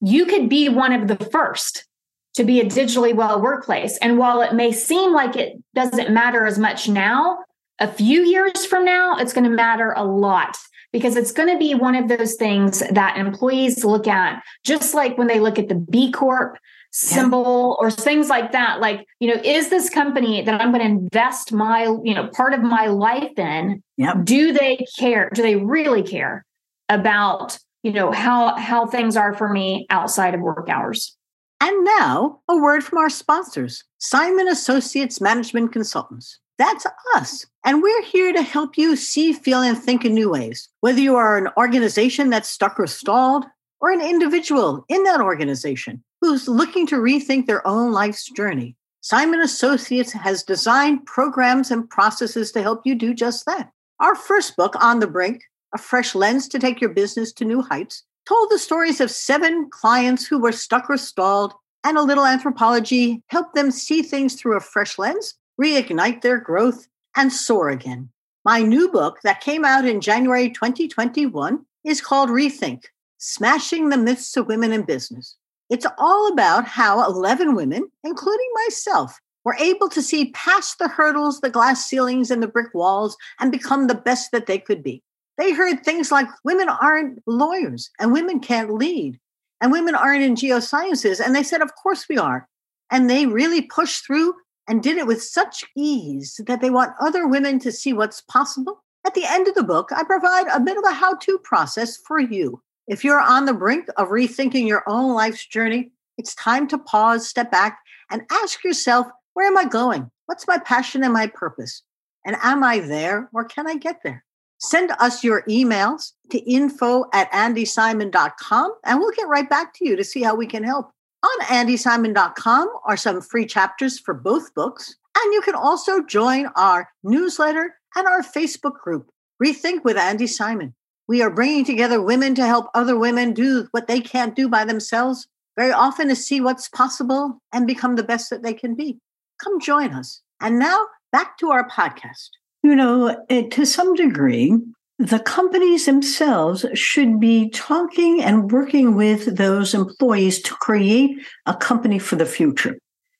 you 0.00 0.26
could 0.26 0.48
be 0.48 0.68
one 0.68 0.92
of 0.92 1.08
the 1.08 1.16
first 1.26 1.86
to 2.34 2.44
be 2.44 2.60
a 2.60 2.64
digitally 2.64 3.14
well 3.14 3.40
workplace. 3.40 3.98
And 3.98 4.18
while 4.18 4.42
it 4.42 4.54
may 4.54 4.70
seem 4.70 5.12
like 5.12 5.34
it 5.36 5.54
doesn't 5.74 6.10
matter 6.12 6.46
as 6.46 6.58
much 6.58 6.88
now, 6.88 7.38
a 7.78 7.88
few 7.88 8.22
years 8.22 8.64
from 8.64 8.84
now, 8.84 9.16
it's 9.16 9.32
going 9.32 9.44
to 9.44 9.50
matter 9.50 9.92
a 9.96 10.04
lot 10.04 10.56
because 10.92 11.16
it's 11.16 11.32
going 11.32 11.48
to 11.48 11.58
be 11.58 11.74
one 11.74 11.94
of 11.94 12.08
those 12.08 12.34
things 12.34 12.82
that 12.90 13.18
employees 13.18 13.84
look 13.84 14.06
at, 14.06 14.42
just 14.64 14.94
like 14.94 15.18
when 15.18 15.26
they 15.26 15.40
look 15.40 15.58
at 15.58 15.68
the 15.68 15.74
B 15.74 16.10
Corp 16.10 16.58
symbol 16.90 17.76
yeah. 17.78 17.86
or 17.86 17.90
things 17.90 18.30
like 18.30 18.52
that 18.52 18.80
like 18.80 19.06
you 19.20 19.28
know 19.28 19.40
is 19.44 19.68
this 19.68 19.90
company 19.90 20.40
that 20.40 20.58
i'm 20.58 20.72
going 20.72 20.82
to 20.82 20.86
invest 20.86 21.52
my 21.52 21.82
you 22.02 22.14
know 22.14 22.26
part 22.28 22.54
of 22.54 22.62
my 22.62 22.86
life 22.86 23.38
in 23.38 23.82
yep. 23.98 24.16
do 24.24 24.52
they 24.52 24.84
care 24.98 25.28
do 25.34 25.42
they 25.42 25.56
really 25.56 26.02
care 26.02 26.46
about 26.88 27.58
you 27.82 27.92
know 27.92 28.10
how 28.10 28.56
how 28.56 28.86
things 28.86 29.18
are 29.18 29.34
for 29.34 29.50
me 29.50 29.86
outside 29.90 30.34
of 30.34 30.40
work 30.40 30.70
hours 30.70 31.14
and 31.60 31.84
now 31.84 32.40
a 32.48 32.56
word 32.56 32.82
from 32.82 32.96
our 32.96 33.10
sponsors 33.10 33.84
simon 33.98 34.48
associates 34.48 35.20
management 35.20 35.70
consultants 35.70 36.40
that's 36.58 36.86
us. 37.14 37.46
And 37.64 37.82
we're 37.82 38.02
here 38.02 38.32
to 38.32 38.42
help 38.42 38.76
you 38.76 38.96
see, 38.96 39.32
feel, 39.32 39.62
and 39.62 39.78
think 39.78 40.04
in 40.04 40.14
new 40.14 40.30
ways. 40.30 40.68
Whether 40.80 41.00
you 41.00 41.16
are 41.16 41.38
an 41.38 41.48
organization 41.56 42.30
that's 42.30 42.48
stuck 42.48 42.78
or 42.78 42.86
stalled, 42.86 43.44
or 43.80 43.92
an 43.92 44.00
individual 44.00 44.84
in 44.88 45.04
that 45.04 45.20
organization 45.20 46.02
who's 46.20 46.48
looking 46.48 46.86
to 46.88 46.96
rethink 46.96 47.46
their 47.46 47.64
own 47.66 47.92
life's 47.92 48.28
journey, 48.30 48.74
Simon 49.00 49.40
Associates 49.40 50.12
has 50.12 50.42
designed 50.42 51.06
programs 51.06 51.70
and 51.70 51.88
processes 51.88 52.50
to 52.52 52.62
help 52.62 52.82
you 52.84 52.96
do 52.96 53.14
just 53.14 53.46
that. 53.46 53.70
Our 54.00 54.16
first 54.16 54.56
book, 54.56 54.74
On 54.82 54.98
the 54.98 55.06
Brink, 55.06 55.42
A 55.74 55.78
Fresh 55.78 56.14
Lens 56.14 56.48
to 56.48 56.58
Take 56.58 56.80
Your 56.80 56.90
Business 56.90 57.32
to 57.34 57.44
New 57.44 57.62
Heights, 57.62 58.02
told 58.26 58.50
the 58.50 58.58
stories 58.58 59.00
of 59.00 59.10
seven 59.10 59.70
clients 59.70 60.26
who 60.26 60.40
were 60.40 60.52
stuck 60.52 60.90
or 60.90 60.96
stalled, 60.96 61.54
and 61.84 61.96
a 61.96 62.02
little 62.02 62.26
anthropology 62.26 63.22
helped 63.28 63.54
them 63.54 63.70
see 63.70 64.02
things 64.02 64.34
through 64.34 64.56
a 64.56 64.60
fresh 64.60 64.98
lens 64.98 65.34
reignite 65.60 66.22
their 66.22 66.38
growth, 66.38 66.88
and 67.16 67.32
soar 67.32 67.68
again. 67.68 68.10
My 68.44 68.62
new 68.62 68.88
book 68.88 69.18
that 69.24 69.40
came 69.40 69.64
out 69.64 69.84
in 69.84 70.00
January 70.00 70.50
2021 70.50 71.64
is 71.84 72.00
called 72.00 72.30
Rethink 72.30 72.84
Smashing 73.18 73.88
the 73.88 73.98
Myths 73.98 74.36
of 74.36 74.46
Women 74.46 74.72
in 74.72 74.82
Business. 74.82 75.36
It's 75.68 75.86
all 75.98 76.32
about 76.32 76.64
how 76.64 77.04
11 77.04 77.54
women, 77.54 77.90
including 78.04 78.48
myself, 78.66 79.18
were 79.44 79.56
able 79.58 79.88
to 79.90 80.02
see 80.02 80.30
past 80.32 80.78
the 80.78 80.88
hurdles, 80.88 81.40
the 81.40 81.50
glass 81.50 81.86
ceilings, 81.86 82.30
and 82.30 82.42
the 82.42 82.48
brick 82.48 82.72
walls 82.74 83.16
and 83.40 83.52
become 83.52 83.86
the 83.86 83.94
best 83.94 84.30
that 84.32 84.46
they 84.46 84.58
could 84.58 84.82
be. 84.82 85.02
They 85.36 85.52
heard 85.52 85.84
things 85.84 86.10
like 86.10 86.26
women 86.44 86.68
aren't 86.68 87.22
lawyers 87.26 87.90
and 87.98 88.12
women 88.12 88.40
can't 88.40 88.74
lead 88.74 89.18
and 89.60 89.72
women 89.72 89.94
aren't 89.94 90.22
in 90.22 90.34
geosciences. 90.34 91.24
And 91.24 91.34
they 91.34 91.42
said, 91.42 91.62
Of 91.62 91.74
course 91.74 92.06
we 92.08 92.18
are. 92.18 92.48
And 92.90 93.08
they 93.08 93.26
really 93.26 93.62
pushed 93.62 94.06
through 94.06 94.34
and 94.68 94.82
did 94.82 94.98
it 94.98 95.06
with 95.06 95.22
such 95.22 95.64
ease 95.76 96.40
that 96.46 96.60
they 96.60 96.70
want 96.70 96.94
other 97.00 97.26
women 97.26 97.58
to 97.60 97.72
see 97.72 97.92
what's 97.92 98.20
possible. 98.20 98.84
At 99.06 99.14
the 99.14 99.24
end 99.24 99.48
of 99.48 99.54
the 99.54 99.62
book, 99.62 99.90
I 99.94 100.04
provide 100.04 100.46
a 100.52 100.60
bit 100.60 100.76
of 100.76 100.84
a 100.86 100.92
how 100.92 101.16
to 101.16 101.38
process 101.38 101.96
for 101.96 102.20
you. 102.20 102.62
If 102.86 103.04
you're 103.04 103.20
on 103.20 103.46
the 103.46 103.54
brink 103.54 103.86
of 103.96 104.08
rethinking 104.08 104.66
your 104.66 104.84
own 104.86 105.14
life's 105.14 105.46
journey, 105.46 105.90
it's 106.18 106.34
time 106.34 106.68
to 106.68 106.78
pause, 106.78 107.28
step 107.28 107.50
back, 107.50 107.78
and 108.10 108.22
ask 108.30 108.62
yourself 108.62 109.06
where 109.34 109.46
am 109.46 109.56
I 109.56 109.64
going? 109.64 110.10
What's 110.26 110.48
my 110.48 110.58
passion 110.58 111.04
and 111.04 111.12
my 111.12 111.28
purpose? 111.28 111.82
And 112.26 112.36
am 112.42 112.64
I 112.64 112.80
there 112.80 113.30
or 113.32 113.44
can 113.44 113.68
I 113.68 113.76
get 113.76 114.00
there? 114.02 114.24
Send 114.58 114.90
us 114.98 115.22
your 115.22 115.42
emails 115.44 116.12
to 116.30 116.38
info 116.38 117.04
at 117.12 117.30
andisimon.com 117.30 118.74
and 118.84 118.98
we'll 118.98 119.12
get 119.12 119.28
right 119.28 119.48
back 119.48 119.74
to 119.74 119.86
you 119.86 119.96
to 119.96 120.02
see 120.02 120.22
how 120.22 120.34
we 120.34 120.46
can 120.46 120.64
help. 120.64 120.90
On 121.22 121.46
andisimon.com 121.46 122.68
are 122.84 122.96
some 122.96 123.20
free 123.20 123.46
chapters 123.46 123.98
for 123.98 124.14
both 124.14 124.54
books. 124.54 124.96
And 125.16 125.32
you 125.34 125.40
can 125.40 125.54
also 125.54 126.02
join 126.02 126.46
our 126.54 126.88
newsletter 127.02 127.74
and 127.96 128.06
our 128.06 128.22
Facebook 128.22 128.74
group, 128.74 129.10
Rethink 129.42 129.82
with 129.84 129.96
Andi 129.96 130.28
Simon. 130.28 130.74
We 131.08 131.22
are 131.22 131.30
bringing 131.30 131.64
together 131.64 132.00
women 132.00 132.34
to 132.36 132.46
help 132.46 132.66
other 132.74 132.96
women 132.96 133.32
do 133.32 133.66
what 133.72 133.88
they 133.88 134.00
can't 134.00 134.36
do 134.36 134.48
by 134.48 134.64
themselves, 134.64 135.26
very 135.56 135.72
often 135.72 136.08
to 136.08 136.14
see 136.14 136.40
what's 136.40 136.68
possible 136.68 137.40
and 137.52 137.66
become 137.66 137.96
the 137.96 138.04
best 138.04 138.30
that 138.30 138.42
they 138.42 138.54
can 138.54 138.74
be. 138.74 139.00
Come 139.42 139.58
join 139.60 139.94
us. 139.94 140.22
And 140.40 140.58
now 140.58 140.86
back 141.10 141.36
to 141.38 141.50
our 141.50 141.68
podcast. 141.68 142.28
You 142.62 142.76
know, 142.76 143.16
to 143.30 143.64
some 143.64 143.94
degree, 143.94 144.56
the 144.98 145.20
companies 145.20 145.86
themselves 145.86 146.66
should 146.74 147.20
be 147.20 147.50
talking 147.50 148.22
and 148.22 148.50
working 148.50 148.96
with 148.96 149.36
those 149.36 149.72
employees 149.72 150.42
to 150.42 150.54
create 150.54 151.18
a 151.46 151.54
company 151.54 151.98
for 151.98 152.16
the 152.16 152.26
future. 152.26 152.78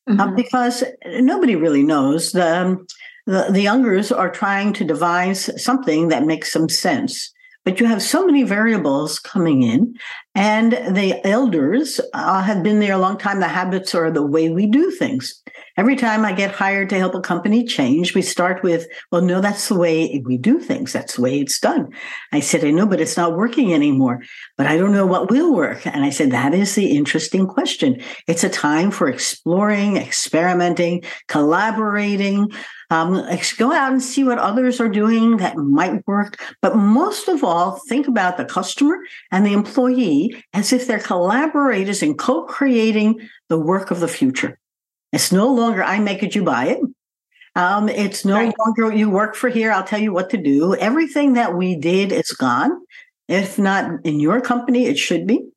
Uh, 0.08 0.12
mm-hmm. 0.12 0.20
Uh, 0.20 0.34
because 0.34 0.84
nobody 1.06 1.54
really 1.54 1.82
knows. 1.82 2.32
The, 2.32 2.62
um, 2.62 2.86
the, 3.26 3.46
the 3.50 3.60
youngers 3.60 4.10
are 4.10 4.30
trying 4.30 4.72
to 4.72 4.84
devise 4.84 5.50
something 5.62 6.08
that 6.08 6.26
makes 6.26 6.50
some 6.50 6.68
sense. 6.68 7.30
But 7.64 7.78
you 7.78 7.86
have 7.86 8.02
so 8.02 8.24
many 8.24 8.44
variables 8.44 9.18
coming 9.18 9.62
in, 9.62 9.94
and 10.34 10.72
the 10.72 11.20
elders 11.26 12.00
uh, 12.14 12.42
have 12.42 12.62
been 12.62 12.80
there 12.80 12.94
a 12.94 12.98
long 12.98 13.18
time. 13.18 13.40
The 13.40 13.48
habits 13.48 13.94
are 13.94 14.10
the 14.10 14.24
way 14.24 14.48
we 14.48 14.66
do 14.66 14.90
things. 14.90 15.42
Every 15.78 15.94
time 15.94 16.24
I 16.24 16.32
get 16.32 16.50
hired 16.50 16.90
to 16.90 16.98
help 16.98 17.14
a 17.14 17.20
company 17.20 17.62
change, 17.62 18.12
we 18.12 18.20
start 18.20 18.64
with, 18.64 18.88
well, 19.12 19.22
no, 19.22 19.40
that's 19.40 19.68
the 19.68 19.78
way 19.78 20.20
we 20.26 20.36
do 20.36 20.58
things. 20.58 20.92
That's 20.92 21.14
the 21.14 21.22
way 21.22 21.38
it's 21.38 21.60
done. 21.60 21.90
I 22.32 22.40
said, 22.40 22.64
I 22.64 22.72
know, 22.72 22.84
but 22.84 23.00
it's 23.00 23.16
not 23.16 23.36
working 23.36 23.72
anymore. 23.72 24.20
But 24.56 24.66
I 24.66 24.76
don't 24.76 24.90
know 24.90 25.06
what 25.06 25.30
will 25.30 25.54
work. 25.54 25.86
And 25.86 26.04
I 26.04 26.10
said, 26.10 26.32
that 26.32 26.52
is 26.52 26.74
the 26.74 26.96
interesting 26.96 27.46
question. 27.46 28.02
It's 28.26 28.42
a 28.42 28.48
time 28.48 28.90
for 28.90 29.08
exploring, 29.08 29.96
experimenting, 29.96 31.04
collaborating, 31.28 32.50
um, 32.90 33.24
go 33.56 33.72
out 33.72 33.92
and 33.92 34.02
see 34.02 34.24
what 34.24 34.38
others 34.38 34.80
are 34.80 34.88
doing 34.88 35.36
that 35.36 35.56
might 35.56 36.04
work. 36.08 36.42
But 36.60 36.74
most 36.74 37.28
of 37.28 37.44
all, 37.44 37.80
think 37.88 38.08
about 38.08 38.36
the 38.36 38.44
customer 38.44 38.98
and 39.30 39.46
the 39.46 39.52
employee 39.52 40.42
as 40.54 40.72
if 40.72 40.88
they're 40.88 40.98
collaborators 40.98 42.02
in 42.02 42.16
co 42.16 42.46
creating 42.46 43.28
the 43.48 43.60
work 43.60 43.92
of 43.92 44.00
the 44.00 44.08
future. 44.08 44.58
It's 45.12 45.32
no 45.32 45.52
longer 45.52 45.82
I 45.82 45.98
make 45.98 46.22
it, 46.22 46.34
you 46.34 46.42
buy 46.42 46.66
it. 46.66 46.80
Um, 47.54 47.88
it's 47.88 48.24
no 48.24 48.36
right. 48.36 48.54
longer 48.58 48.94
you 48.94 49.10
work 49.10 49.34
for 49.34 49.48
here, 49.48 49.72
I'll 49.72 49.84
tell 49.84 49.98
you 49.98 50.12
what 50.12 50.30
to 50.30 50.36
do. 50.36 50.76
Everything 50.76 51.32
that 51.32 51.56
we 51.56 51.74
did 51.74 52.12
is 52.12 52.30
gone. 52.30 52.70
If 53.26 53.58
not 53.58 53.90
in 54.04 54.20
your 54.20 54.40
company, 54.40 54.86
it 54.86 54.98
should 54.98 55.26
be 55.26 55.48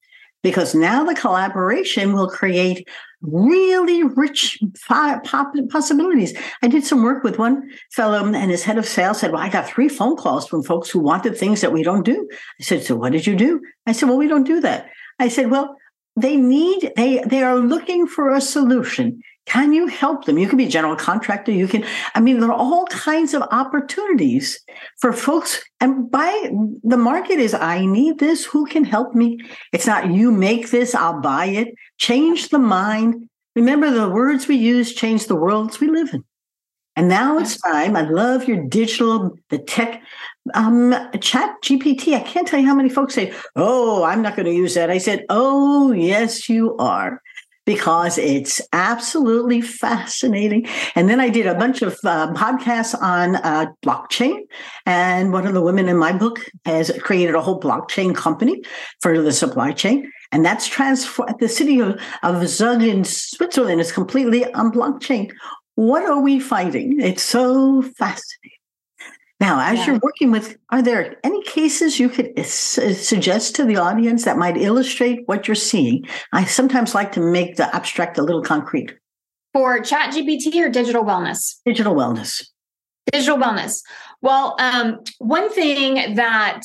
because 0.43 0.73
now 0.73 1.03
the 1.03 1.13
collaboration 1.13 2.13
will 2.13 2.27
create 2.27 2.87
really 3.21 4.03
rich 4.03 4.59
possibilities. 4.87 6.33
I 6.63 6.67
did 6.67 6.83
some 6.83 7.03
work 7.03 7.23
with 7.23 7.37
one 7.37 7.69
fellow, 7.91 8.25
and 8.25 8.51
his 8.51 8.63
head 8.63 8.77
of 8.77 8.85
sales 8.85 9.19
said, 9.19 9.31
Well, 9.31 9.41
I 9.41 9.49
got 9.49 9.67
three 9.67 9.89
phone 9.89 10.17
calls 10.17 10.47
from 10.47 10.63
folks 10.63 10.89
who 10.89 10.99
wanted 10.99 11.37
things 11.37 11.61
that 11.61 11.71
we 11.71 11.83
don't 11.83 12.03
do. 12.03 12.27
I 12.59 12.63
said, 12.63 12.83
So 12.83 12.95
what 12.95 13.11
did 13.11 13.27
you 13.27 13.35
do? 13.35 13.61
I 13.85 13.91
said, 13.91 14.09
Well, 14.09 14.17
we 14.17 14.27
don't 14.27 14.47
do 14.47 14.59
that. 14.61 14.89
I 15.19 15.27
said, 15.27 15.51
Well, 15.51 15.77
they 16.15 16.35
need, 16.35 16.91
they, 16.95 17.21
they 17.25 17.43
are 17.43 17.57
looking 17.57 18.07
for 18.07 18.31
a 18.31 18.41
solution. 18.41 19.21
Can 19.45 19.73
you 19.73 19.88
help 19.88 20.25
them? 20.25 20.38
You 20.38 20.47
can 20.47 20.58
be 20.58 20.65
a 20.65 20.69
general 20.69 20.95
contractor. 20.95 21.51
You 21.51 21.67
can, 21.67 21.84
I 22.13 22.19
mean, 22.19 22.39
there 22.39 22.51
are 22.51 22.58
all 22.58 22.86
kinds 22.86 23.34
of 23.34 23.41
opportunities 23.51 24.60
for 24.99 25.12
folks. 25.12 25.62
And 25.80 26.10
by 26.10 26.51
the 26.84 26.97
market 26.97 27.39
is, 27.39 27.54
I 27.54 27.86
need 27.86 28.19
this. 28.19 28.45
Who 28.45 28.65
can 28.65 28.84
help 28.84 29.15
me? 29.15 29.39
It's 29.73 29.88
not 29.88 30.12
you 30.12 30.32
make 30.32 30.69
this, 30.69 30.93
I'll 30.93 31.19
buy 31.19 31.47
it. 31.47 31.73
Change 31.97 32.49
the 32.49 32.60
mind. 32.60 33.27
Remember 33.56 33.89
the 33.91 34.10
words 34.10 34.47
we 34.47 34.56
use 34.56 34.93
change 34.93 35.27
the 35.27 35.36
worlds 35.36 35.80
we 35.80 35.89
live 35.89 36.13
in. 36.13 36.23
And 36.95 37.08
now 37.08 37.38
it's 37.38 37.60
time. 37.60 37.95
I 37.95 38.01
love 38.01 38.47
your 38.47 38.63
digital, 38.63 39.38
the 39.49 39.58
tech 39.58 40.04
um, 40.54 40.93
chat 41.21 41.56
GPT. 41.63 42.13
I 42.13 42.19
can't 42.19 42.47
tell 42.47 42.60
you 42.60 42.67
how 42.67 42.75
many 42.75 42.89
folks 42.89 43.13
say, 43.13 43.34
Oh, 43.56 44.04
I'm 44.04 44.21
not 44.21 44.36
going 44.36 44.45
to 44.45 44.54
use 44.54 44.73
that. 44.75 44.89
I 44.89 44.97
said, 44.97 45.25
Oh, 45.30 45.91
yes, 45.93 46.49
you 46.49 46.75
are 46.77 47.21
because 47.73 48.17
it's 48.17 48.60
absolutely 48.73 49.62
fascinating. 49.62 50.67
And 50.93 51.07
then 51.07 51.21
I 51.21 51.29
did 51.29 51.47
a 51.47 51.55
bunch 51.55 51.81
of 51.81 51.93
uh, 52.03 52.34
podcasts 52.34 52.99
on 53.01 53.38
uh, 53.38 53.67
blockchain. 53.81 54.41
And 54.86 55.31
one 55.31 55.47
of 55.47 55.53
the 55.53 55.62
women 55.62 55.88
in 55.88 55.97
my 55.97 56.12
book 56.12 56.39
has 56.65 56.91
created 57.01 57.34
a 57.34 57.41
whole 57.41 57.62
blockchain 57.62 58.13
company 58.13 58.62
for 58.99 59.21
the 59.21 59.31
supply 59.31 59.71
chain. 59.71 60.12
And 60.34 60.43
that's 60.43 60.67
transformed 60.67 61.36
the 61.39 61.47
city 61.47 61.79
of, 61.79 61.97
of 62.23 62.45
Zug 62.45 62.84
in 62.84 63.05
Switzerland 63.05 63.79
is 63.79 63.93
completely 63.93 64.43
on 64.53 64.73
blockchain. 64.73 65.31
What 65.75 66.03
are 66.03 66.21
we 66.21 66.41
fighting? 66.41 66.99
It's 66.99 67.23
so 67.23 67.81
fascinating. 67.81 68.61
Now, 69.41 69.60
as 69.60 69.80
yeah. 69.80 69.88
you're 69.88 69.99
working 70.04 70.30
with, 70.30 70.56
are 70.69 70.84
there 70.84 71.17
any 71.23 71.41
cases 71.41 71.99
you 71.99 72.10
could 72.10 72.45
suggest 72.45 73.56
to 73.56 73.65
the 73.65 73.75
audience 73.75 74.23
that 74.23 74.38
might 74.38 74.56
illustrate 74.56 75.23
what 75.25 75.47
you're 75.47 75.56
seeing? 75.56 76.06
I 76.32 76.45
sometimes 76.45 76.93
like 76.93 77.12
to 77.13 77.19
make 77.19 77.56
the 77.56 77.75
abstract 77.75 78.19
a 78.19 78.21
little 78.21 78.43
concrete. 78.43 78.93
For 79.51 79.80
ChatGPT 79.80 80.63
or 80.63 80.69
digital 80.69 81.04
wellness? 81.04 81.56
Digital 81.65 81.95
wellness. 81.95 82.45
Digital 83.12 83.36
wellness. 83.36 83.82
Well, 84.21 84.56
um, 84.60 84.99
one 85.17 85.51
thing 85.51 86.13
that 86.15 86.62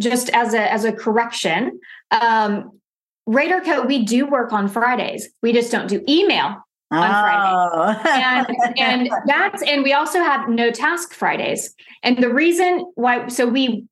just 0.00 0.28
as 0.30 0.54
a 0.54 0.72
as 0.72 0.84
a 0.84 0.92
correction, 0.92 1.78
um, 2.10 2.80
Rader 3.26 3.60
Co, 3.60 3.82
we 3.82 4.04
do 4.04 4.26
work 4.26 4.52
on 4.52 4.66
Fridays. 4.66 5.28
We 5.40 5.52
just 5.52 5.70
don't 5.70 5.86
do 5.86 6.02
email 6.08 6.56
on 6.90 7.10
oh. 7.10 8.00
Friday. 8.02 8.54
And, 8.78 8.78
and 8.78 9.10
that's 9.26 9.62
and 9.62 9.82
we 9.82 9.92
also 9.92 10.20
have 10.20 10.48
no 10.48 10.70
task 10.70 11.12
Fridays. 11.12 11.74
And 12.02 12.22
the 12.22 12.32
reason 12.32 12.90
why 12.94 13.28
so 13.28 13.46
we 13.46 13.86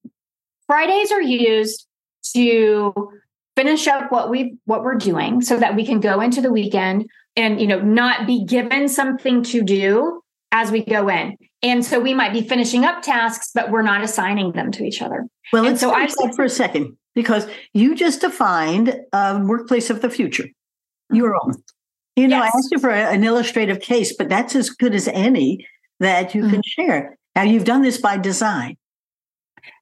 Fridays 0.66 1.12
are 1.12 1.22
used 1.22 1.86
to 2.34 3.10
finish 3.56 3.86
up 3.86 4.12
what 4.12 4.30
we 4.30 4.56
what 4.64 4.84
we're 4.84 4.96
doing 4.96 5.40
so 5.40 5.58
that 5.58 5.74
we 5.74 5.84
can 5.84 6.00
go 6.00 6.20
into 6.20 6.40
the 6.40 6.52
weekend 6.52 7.08
and 7.36 7.60
you 7.60 7.66
know 7.66 7.80
not 7.80 8.26
be 8.26 8.44
given 8.44 8.88
something 8.88 9.42
to 9.42 9.62
do 9.62 10.22
as 10.52 10.70
we 10.70 10.84
go 10.84 11.08
in 11.08 11.36
and 11.62 11.84
so 11.84 11.98
we 11.98 12.12
might 12.12 12.32
be 12.32 12.42
finishing 12.42 12.84
up 12.84 13.02
tasks 13.02 13.50
but 13.54 13.70
we're 13.70 13.82
not 13.82 14.02
assigning 14.02 14.52
them 14.52 14.70
to 14.70 14.84
each 14.84 15.00
other 15.00 15.24
well 15.52 15.62
let's 15.62 15.80
so 15.80 15.92
i 15.92 16.06
for 16.34 16.44
a 16.44 16.50
second 16.50 16.96
because 17.14 17.46
you 17.72 17.94
just 17.94 18.20
defined 18.20 18.94
a 19.12 19.42
workplace 19.44 19.88
of 19.88 20.02
the 20.02 20.10
future 20.10 20.46
your 21.10 21.34
own 21.34 21.54
you 22.16 22.26
know 22.26 22.42
yes. 22.42 22.52
i 22.54 22.58
asked 22.58 22.68
you 22.72 22.78
for 22.78 22.90
an 22.90 23.22
illustrative 23.22 23.80
case 23.80 24.14
but 24.16 24.28
that's 24.28 24.56
as 24.56 24.70
good 24.70 24.94
as 24.94 25.08
any 25.08 25.66
that 26.00 26.34
you 26.34 26.42
mm-hmm. 26.42 26.54
can 26.54 26.62
share 26.62 27.18
now 27.34 27.42
you've 27.42 27.64
done 27.64 27.82
this 27.82 27.98
by 27.98 28.16
design 28.16 28.76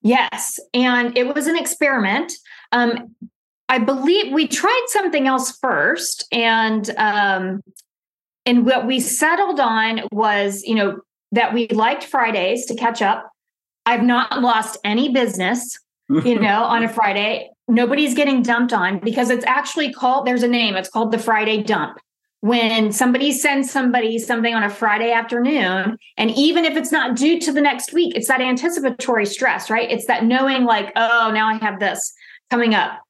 yes 0.03 0.59
and 0.73 1.16
it 1.16 1.35
was 1.35 1.47
an 1.47 1.57
experiment 1.57 2.33
um, 2.73 3.14
I 3.68 3.79
believe 3.79 4.33
we 4.33 4.47
tried 4.47 4.85
something 4.88 5.27
else 5.27 5.57
first, 5.59 6.27
and 6.31 6.88
um, 6.99 7.62
and 8.44 8.66
what 8.66 8.87
we 8.87 9.01
settled 9.01 9.59
on 9.59 10.03
was, 10.12 10.62
you 10.64 10.75
know, 10.75 11.01
that 11.33 11.55
we 11.55 11.68
liked 11.68 12.05
Fridays 12.05 12.66
to 12.66 12.75
catch 12.75 13.01
up. 13.01 13.31
I've 13.87 14.03
not 14.03 14.42
lost 14.42 14.79
any 14.85 15.09
business, 15.12 15.79
you 16.09 16.38
know, 16.40 16.64
on 16.64 16.83
a 16.83 16.88
Friday. 16.88 17.51
Nobody's 17.66 18.14
getting 18.14 18.42
dumped 18.42 18.75
on 18.75 18.99
because 18.99 19.31
it's 19.31 19.47
actually 19.47 19.92
called. 19.92 20.27
There's 20.27 20.42
a 20.42 20.49
name. 20.49 20.77
It's 20.77 20.90
called 20.90 21.11
the 21.11 21.18
Friday 21.18 21.62
dump. 21.62 21.99
When 22.44 22.92
somebody 22.92 23.33
sends 23.33 23.70
somebody 23.70 24.18
something 24.18 24.54
on 24.54 24.62
a 24.62 24.68
Friday 24.68 25.12
afternoon, 25.12 25.96
and 26.18 26.30
even 26.33 26.66
if 26.66 26.76
it's 26.76 26.92
not 26.92 27.16
due 27.16 27.40
to 27.40 27.52
the 27.52 27.62
next 27.62 27.94
week, 27.94 28.14
it's 28.14 28.28
that 28.28 28.42
anticipatory 28.42 29.24
stress, 29.24 29.70
right? 29.70 29.90
It's 29.90 30.07
that 30.09 30.24
knowing, 30.24 30.64
like, 30.64 30.92
oh, 30.94 31.30
now 31.33 31.48
I 31.48 31.54
have 31.54 31.80
this 31.80 32.12
coming 32.50 32.74
up 32.74 33.00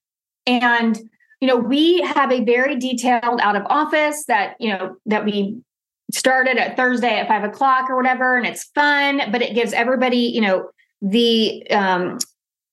and 0.46 0.98
you 1.40 1.48
know, 1.48 1.56
we 1.56 2.00
have 2.00 2.32
a 2.32 2.42
very 2.42 2.76
detailed 2.76 3.38
out 3.40 3.54
of 3.54 3.64
office 3.66 4.24
that, 4.28 4.54
you 4.60 4.70
know, 4.70 4.96
that 5.04 5.26
we 5.26 5.58
started 6.10 6.56
at 6.56 6.74
Thursday 6.74 7.18
at 7.18 7.28
five 7.28 7.44
o'clock 7.44 7.90
or 7.90 7.96
whatever, 7.96 8.38
and 8.38 8.46
it's 8.46 8.64
fun, 8.74 9.20
but 9.30 9.42
it 9.42 9.54
gives 9.54 9.74
everybody, 9.74 10.16
you 10.16 10.40
know, 10.40 10.70
the 11.02 11.68
um 11.70 12.18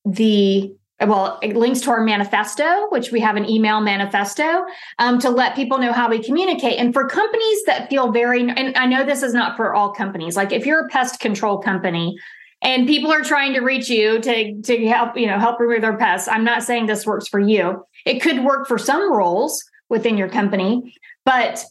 the 0.06 0.74
well, 1.08 1.40
it 1.42 1.56
links 1.56 1.82
to 1.82 1.92
our 1.92 2.02
manifesto, 2.02 2.88
which 2.90 3.12
we 3.12 3.20
have 3.20 3.36
an 3.36 3.50
email 3.50 3.82
manifesto 3.82 4.66
um, 5.00 5.20
to 5.20 5.30
let 5.30 5.56
people 5.56 5.78
know 5.78 5.92
how 5.92 6.10
we 6.10 6.24
communicate. 6.24 6.78
And 6.78 6.94
for 6.94 7.08
companies 7.08 7.64
that 7.66 7.90
feel 7.90 8.12
very, 8.12 8.42
and 8.42 8.78
I 8.78 8.86
know 8.86 9.04
this 9.04 9.24
is 9.24 9.34
not 9.34 9.58
for 9.58 9.74
all 9.74 9.92
companies, 9.92 10.36
like 10.36 10.52
if 10.52 10.66
you're 10.66 10.86
a 10.86 10.90
pest 10.90 11.20
control 11.20 11.58
company, 11.58 12.16
and 12.62 12.88
people 12.88 13.12
are 13.12 13.24
trying 13.24 13.54
to 13.54 13.62
reach 13.62 13.90
you 13.90 14.20
to 14.22 14.62
to 14.62 14.88
help 14.88 15.18
you 15.18 15.26
know 15.26 15.40
help 15.40 15.60
remove 15.60 15.82
their 15.82 15.98
pests 15.98 16.28
i'm 16.28 16.44
not 16.44 16.64
saying 16.64 16.86
this 16.86 17.06
works 17.06 17.28
for 17.28 17.40
you 17.40 17.84
it 18.06 18.22
could 18.22 18.44
work 18.44 18.68
for 18.68 18.78
some 18.78 19.12
roles 19.12 19.64
within 19.90 20.18
your 20.18 20.30
company 20.30 20.96
but 21.26 21.66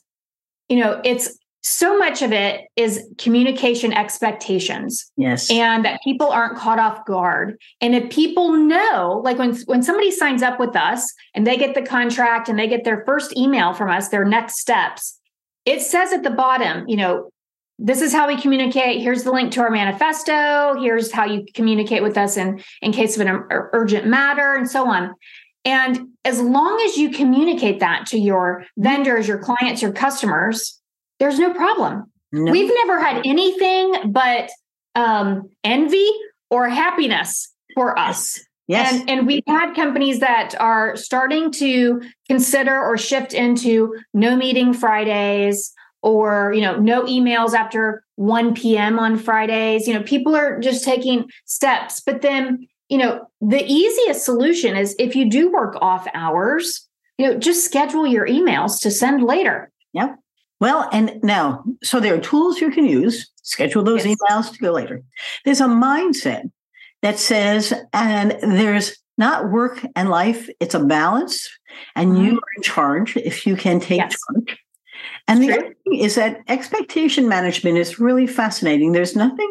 you 0.69 0.77
know 0.77 1.01
it's 1.05 1.39
so 1.63 1.99
much 1.99 2.23
of 2.23 2.33
it 2.33 2.63
is 2.77 3.07
communication 3.19 3.93
expectations 3.93 5.11
yes 5.17 5.51
and 5.51 5.85
that 5.85 6.01
people 6.03 6.31
aren't 6.31 6.57
caught 6.57 6.79
off 6.79 7.05
guard 7.05 7.59
and 7.81 7.95
if 7.95 8.11
people 8.11 8.53
know 8.53 9.21
like 9.25 9.39
when 9.39 9.55
when 9.67 9.83
somebody 9.83 10.11
signs 10.11 10.43
up 10.43 10.59
with 10.59 10.75
us 10.75 11.13
and 11.35 11.47
they 11.47 11.57
get 11.57 11.75
the 11.75 11.83
contract 11.83 12.49
and 12.49 12.59
they 12.59 12.67
get 12.67 12.85
their 12.85 13.05
first 13.05 13.37
email 13.37 13.75
from 13.75 13.91
us 13.91 14.09
their 14.09 14.25
next 14.25 14.59
steps 14.59 15.19
it 15.67 15.81
says 15.83 16.13
at 16.13 16.23
the 16.23 16.31
bottom 16.31 16.89
you 16.89 16.97
know 16.97 17.31
this 17.83 18.03
is 18.03 18.13
how 18.13 18.29
we 18.29 18.39
communicate. 18.39 19.01
Here's 19.01 19.25
the 19.25 19.33
link 19.33 19.53
to 19.53 19.63
our 19.63 19.71
manifesto. 19.71 20.79
Here's 20.79 21.11
how 21.11 21.25
you 21.25 21.47
communicate 21.55 22.03
with 22.03 22.19
us 22.19 22.37
in, 22.37 22.63
in 22.83 22.93
case 22.93 23.19
of 23.19 23.27
an 23.27 23.43
urgent 23.51 24.07
matter 24.07 24.55
and 24.55 24.69
so 24.69 24.87
on. 24.87 25.15
And 25.65 26.09
as 26.25 26.41
long 26.41 26.81
as 26.87 26.97
you 26.97 27.11
communicate 27.11 27.81
that 27.81 28.07
to 28.09 28.19
your 28.19 28.67
vendors, 28.77 29.27
your 29.27 29.39
clients, 29.39 29.81
your 29.81 29.93
customers, 29.93 30.80
there's 31.21 31.39
no 31.39 31.55
problem. 31.55 32.11
No. 32.33 32.51
We've 32.51 32.73
never 32.85 33.01
had 33.01 33.25
anything 33.25 34.13
but 34.13 34.51
um, 34.95 35.49
envy 35.63 36.11
or 36.51 36.69
happiness 36.69 37.53
for 37.75 37.97
us. 37.99 38.41
Yes. 38.67 39.01
And, 39.01 39.11
and 39.11 39.27
we've 39.27 39.45
had 39.47 39.75
companies 39.75 40.21
that 40.21 40.55
are 40.61 40.97
starting 40.97 41.51
to 41.53 42.03
consider 42.29 42.81
or 42.81 42.97
shift 42.97 43.33
into 43.35 43.97
no 44.15 44.37
meeting 44.37 44.73
Fridays, 44.73 45.73
or 46.03 46.53
you 46.55 46.61
know 46.61 46.77
no 46.77 47.05
emails 47.05 47.55
after 47.55 48.05
1 48.17 48.55
p.m 48.55 48.99
on 48.99 49.17
fridays 49.17 49.87
you 49.87 49.95
know 49.95 50.03
people 50.03 50.35
are 50.35 50.59
just 50.61 50.85
taking 50.85 51.29
steps 51.45 52.01
but 52.01 52.23
then 52.23 52.67
you 52.89 52.99
know 52.99 53.27
the 53.41 53.65
easiest 53.67 54.25
solution 54.25 54.77
is 54.77 54.97
if 54.99 55.15
you 55.15 55.29
do 55.29 55.51
work 55.53 55.77
off 55.81 56.07
hours 56.15 56.89
you 57.19 57.27
know 57.27 57.39
just 57.39 57.65
schedule 57.65 58.07
your 58.07 58.27
emails 58.27 58.81
to 58.81 58.91
send 58.91 59.23
later 59.23 59.71
yep 59.93 60.17
well 60.61 60.89
and 60.93 61.19
now 61.23 61.65
so 61.83 62.01
there 62.01 62.15
are 62.15 62.21
tools 62.21 62.61
you 62.61 62.71
can 62.71 62.85
use 62.85 63.31
schedule 63.43 63.83
those 63.83 64.05
yes. 64.05 64.17
emails 64.17 64.53
to 64.53 64.59
go 64.59 64.73
later 64.73 65.03
there's 65.45 65.61
a 65.61 65.67
mindset 65.67 66.51
that 67.03 67.19
says 67.19 67.73
and 67.93 68.37
there's 68.43 68.97
not 69.19 69.51
work 69.51 69.85
and 69.97 70.11
life 70.11 70.49
it's 70.61 70.75
a 70.75 70.85
balance 70.85 71.49
and 71.97 72.13
mm-hmm. 72.13 72.25
you 72.25 72.33
are 72.33 72.53
in 72.57 72.63
charge 72.63 73.17
if 73.17 73.47
you 73.47 73.57
can 73.57 73.81
take 73.81 73.99
yes. 73.99 74.17
charge 74.35 74.59
and 75.29 75.43
the 75.43 75.53
other 75.53 75.75
thing 75.85 76.01
is 76.01 76.17
that 76.17 76.41
expectation 76.49 77.29
management 77.29 77.79
is 77.79 78.01
really 78.01 78.27
fascinating. 78.27 78.93
There's 78.93 79.15
nothing 79.15 79.51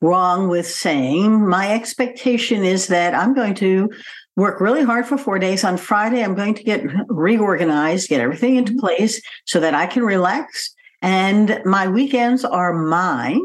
wrong 0.00 0.48
with 0.48 0.66
saying, 0.66 1.48
my 1.48 1.72
expectation 1.72 2.62
is 2.62 2.88
that 2.88 3.14
I'm 3.14 3.34
going 3.34 3.54
to 3.54 3.90
work 4.36 4.60
really 4.60 4.82
hard 4.82 5.06
for 5.06 5.16
four 5.16 5.38
days. 5.38 5.64
On 5.64 5.76
Friday, 5.76 6.22
I'm 6.22 6.34
going 6.34 6.54
to 6.54 6.62
get 6.62 6.84
reorganized, 7.08 8.08
get 8.08 8.20
everything 8.20 8.56
into 8.56 8.76
place 8.76 9.22
so 9.46 9.60
that 9.60 9.74
I 9.74 9.86
can 9.86 10.02
relax. 10.02 10.74
And 11.02 11.60
my 11.64 11.88
weekends 11.88 12.44
are 12.44 12.72
mine. 12.72 13.42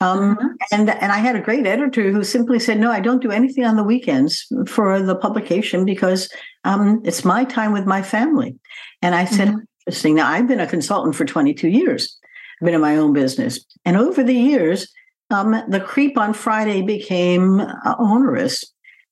Um, 0.00 0.36
mm-hmm. 0.36 0.46
and 0.72 0.90
and 0.90 1.10
I 1.10 1.18
had 1.18 1.36
a 1.36 1.40
great 1.40 1.66
editor 1.66 2.10
who 2.12 2.22
simply 2.22 2.58
said, 2.58 2.78
"No, 2.78 2.90
I 2.90 3.00
don't 3.00 3.22
do 3.22 3.30
anything 3.30 3.64
on 3.64 3.76
the 3.76 3.82
weekends 3.82 4.46
for 4.66 5.00
the 5.00 5.16
publication 5.16 5.86
because 5.86 6.28
um, 6.64 7.00
it's 7.02 7.24
my 7.24 7.44
time 7.44 7.72
with 7.72 7.86
my 7.86 8.02
family." 8.02 8.56
And 9.00 9.14
I 9.14 9.24
said, 9.24 9.48
mm-hmm 9.48 9.58
interesting. 9.86 10.16
Now, 10.16 10.28
I've 10.28 10.48
been 10.48 10.60
a 10.60 10.66
consultant 10.66 11.14
for 11.14 11.24
22 11.24 11.68
years. 11.68 12.18
I've 12.60 12.66
been 12.66 12.74
in 12.74 12.80
my 12.80 12.96
own 12.96 13.12
business. 13.12 13.64
And 13.84 13.96
over 13.96 14.22
the 14.22 14.34
years, 14.34 14.88
um, 15.30 15.62
the 15.68 15.80
creep 15.80 16.18
on 16.18 16.32
Friday 16.32 16.82
became 16.82 17.60
uh, 17.60 17.94
onerous. 17.98 18.64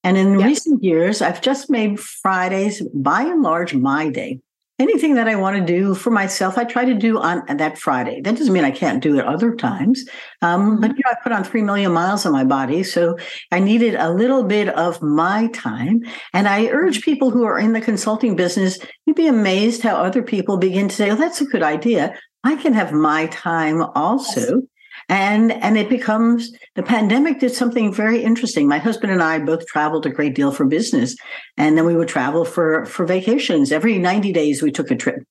And 0.04 0.16
in 0.16 0.36
recent 0.36 0.84
years, 0.84 1.22
I've 1.22 1.40
just 1.40 1.70
made 1.70 1.98
Fridays, 1.98 2.82
by 2.94 3.22
and 3.22 3.42
large, 3.42 3.74
my 3.74 4.10
day 4.10 4.40
anything 4.78 5.14
that 5.14 5.28
I 5.28 5.36
want 5.36 5.56
to 5.56 5.64
do 5.64 5.94
for 5.94 6.10
myself, 6.10 6.58
I 6.58 6.64
try 6.64 6.84
to 6.84 6.94
do 6.94 7.18
on 7.18 7.44
that 7.56 7.78
Friday. 7.78 8.20
That 8.20 8.36
doesn't 8.36 8.52
mean 8.52 8.64
I 8.64 8.70
can't 8.72 9.02
do 9.02 9.18
it 9.18 9.24
other 9.24 9.54
times. 9.54 10.04
Um, 10.42 10.80
but 10.80 10.90
mm-hmm. 10.90 10.96
you 10.96 11.02
know, 11.04 11.12
I 11.12 11.22
put 11.22 11.32
on 11.32 11.44
three 11.44 11.62
million 11.62 11.92
miles 11.92 12.26
on 12.26 12.32
my 12.32 12.44
body, 12.44 12.82
so 12.82 13.16
I 13.52 13.60
needed 13.60 13.94
a 13.94 14.12
little 14.12 14.42
bit 14.42 14.68
of 14.70 15.00
my 15.00 15.48
time. 15.48 16.02
And 16.32 16.48
I 16.48 16.66
urge 16.66 17.02
people 17.02 17.30
who 17.30 17.44
are 17.44 17.58
in 17.58 17.72
the 17.72 17.80
consulting 17.80 18.34
business, 18.34 18.78
you'd 19.06 19.16
be 19.16 19.28
amazed 19.28 19.82
how 19.82 19.96
other 19.96 20.22
people 20.22 20.56
begin 20.56 20.88
to 20.88 20.94
say, 20.94 21.10
"Oh, 21.10 21.16
that's 21.16 21.40
a 21.40 21.46
good 21.46 21.62
idea. 21.62 22.14
I 22.42 22.56
can 22.56 22.72
have 22.72 22.92
my 22.92 23.26
time 23.26 23.82
also." 23.94 24.62
And 25.08 25.52
and 25.52 25.76
it 25.76 25.88
becomes 25.88 26.52
the 26.74 26.82
pandemic 26.82 27.40
did 27.40 27.54
something 27.54 27.92
very 27.92 28.22
interesting. 28.22 28.66
My 28.68 28.78
husband 28.78 29.12
and 29.12 29.22
i 29.22 29.38
both 29.38 29.66
traveled 29.66 30.06
a 30.06 30.10
great 30.10 30.34
deal 30.34 30.50
for 30.50 30.64
business 30.64 31.16
and 31.56 31.76
then 31.76 31.84
we 31.84 31.96
would 31.96 32.08
travel 32.08 32.44
for 32.44 32.86
for 32.86 33.04
vacations. 33.06 33.72
Every 33.72 33.98
90 33.98 34.32
days 34.32 34.62
we 34.62 34.72
took 34.72 34.90
a 34.90 34.96
trip. 34.96 35.22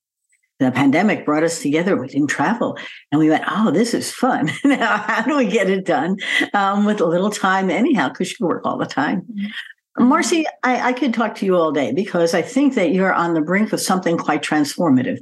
The 0.60 0.70
pandemic 0.70 1.24
brought 1.24 1.42
us 1.42 1.60
together. 1.60 1.96
We 1.96 2.06
didn't 2.06 2.28
travel. 2.28 2.78
And 3.10 3.18
we 3.18 3.30
went 3.30 3.44
oh 3.48 3.70
this 3.70 3.94
is 3.94 4.12
fun. 4.12 4.50
Now 4.64 4.98
how 4.98 5.22
do 5.22 5.36
we 5.36 5.46
get 5.46 5.68
it 5.70 5.84
done? 5.84 6.16
Um, 6.52 6.84
with 6.84 7.00
a 7.00 7.06
little 7.06 7.30
time 7.30 7.70
anyhow 7.70 8.08
because 8.08 8.38
you 8.38 8.46
work 8.46 8.64
all 8.64 8.78
the 8.78 8.86
time. 8.86 9.22
Mm-hmm. 9.22 10.08
marcey 10.08 10.44
I, 10.62 10.88
I 10.88 10.92
could 10.92 11.14
talk 11.14 11.34
to 11.36 11.46
you 11.46 11.56
all 11.56 11.70
day 11.70 11.92
because 11.92 12.34
i 12.34 12.42
think 12.42 12.74
that 12.74 12.90
you're 12.90 13.12
on 13.12 13.34
the 13.34 13.40
brink 13.40 13.72
of 13.72 13.80
something 13.80 14.18
quite 14.18 14.42
transformative 14.42 15.18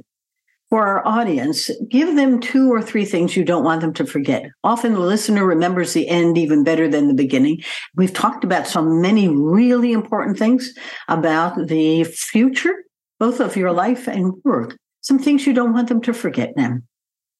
for 0.73 0.87
our 0.87 1.07
audience, 1.07 1.69
give 1.87 2.15
them 2.15 2.39
two 2.39 2.73
or 2.73 2.81
three 2.81 3.05
things 3.05 3.37
you 3.37 3.45
don't 3.45 3.63
want 3.63 3.81
them 3.81 3.93
to 3.93 4.07
forget. 4.07 4.43
Often 4.63 4.93
the 4.93 5.01
listener 5.01 5.45
remembers 5.45 5.93
the 5.93 6.09
end 6.09 6.35
even 6.35 6.63
better 6.63 6.87
than 6.87 7.07
the 7.07 7.13
beginning. 7.13 7.61
We've 7.95 8.11
talked 8.11 8.43
about 8.43 8.65
so 8.65 8.81
many 8.81 9.27
really 9.27 9.91
important 9.91 10.39
things 10.39 10.73
about 11.09 11.67
the 11.67 12.05
future, 12.05 12.73
both 13.19 13.39
of 13.39 13.55
your 13.55 13.71
life 13.71 14.07
and 14.07 14.33
work. 14.43 14.75
Some 15.01 15.19
things 15.19 15.45
you 15.45 15.53
don't 15.53 15.73
want 15.73 15.89
them 15.89 16.01
to 16.01 16.11
forget 16.11 16.57
now. 16.57 16.79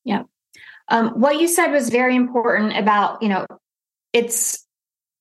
Yeah. 0.04 0.26
Um, 0.90 1.20
what 1.20 1.40
you 1.40 1.48
said 1.48 1.72
was 1.72 1.90
very 1.90 2.16
important 2.16 2.78
about, 2.78 3.24
you 3.24 3.30
know, 3.30 3.48
it's 4.14 4.64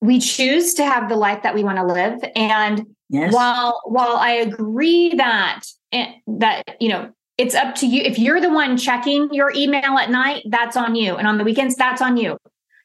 we 0.01 0.19
choose 0.19 0.75
to 0.75 0.85
have 0.85 1.09
the 1.09 1.15
life 1.15 1.41
that 1.41 1.55
we 1.55 1.63
want 1.63 1.79
to 1.79 1.83
live. 1.83 2.19
And 2.35 2.85
yes. 3.09 3.33
while 3.33 3.81
while 3.85 4.17
I 4.17 4.33
agree 4.33 5.15
that 5.15 5.63
eh, 5.91 6.11
that, 6.27 6.77
you 6.79 6.89
know, 6.89 7.09
it's 7.37 7.55
up 7.55 7.75
to 7.75 7.87
you. 7.87 8.01
If 8.01 8.19
you're 8.19 8.41
the 8.41 8.51
one 8.51 8.77
checking 8.77 9.33
your 9.33 9.51
email 9.55 9.97
at 9.97 10.09
night, 10.09 10.43
that's 10.49 10.77
on 10.77 10.95
you. 10.95 11.15
And 11.15 11.27
on 11.27 11.37
the 11.37 11.43
weekends, 11.43 11.75
that's 11.75 12.01
on 12.01 12.17
you. 12.17 12.37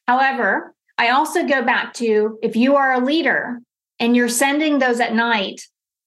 However, 0.07 0.73
I 0.97 1.09
also 1.09 1.47
go 1.47 1.63
back 1.63 1.93
to 1.95 2.39
if 2.41 2.55
you 2.55 2.75
are 2.75 2.93
a 2.93 2.99
leader 2.99 3.59
and 3.99 4.15
you're 4.15 4.29
sending 4.29 4.79
those 4.79 4.99
at 4.99 5.13
night 5.13 5.61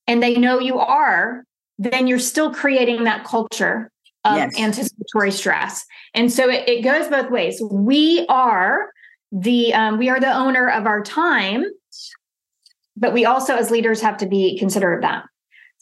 and 0.06 0.22
they 0.22 0.36
know 0.36 0.58
you 0.58 0.78
are, 0.78 1.44
then 1.78 2.06
you're 2.06 2.18
still 2.18 2.52
creating 2.52 3.04
that 3.04 3.24
culture 3.24 3.90
of 4.24 4.36
yes. 4.36 4.58
anticipatory 4.58 5.32
stress. 5.32 5.84
And 6.14 6.32
so 6.32 6.48
it, 6.48 6.68
it, 6.68 6.82
goes 6.82 7.08
both 7.08 7.30
ways. 7.30 7.60
We 7.70 8.26
are 8.28 8.90
the 9.32 9.74
um, 9.74 9.98
we 9.98 10.08
are 10.10 10.20
the 10.20 10.32
owner 10.32 10.68
of 10.68 10.86
our 10.86 11.02
time, 11.02 11.64
but 12.96 13.12
we 13.12 13.24
also 13.24 13.56
as 13.56 13.70
leaders 13.70 14.00
have 14.00 14.18
to 14.18 14.26
be 14.26 14.58
considerate 14.58 14.98
of 14.98 15.02
that. 15.02 15.24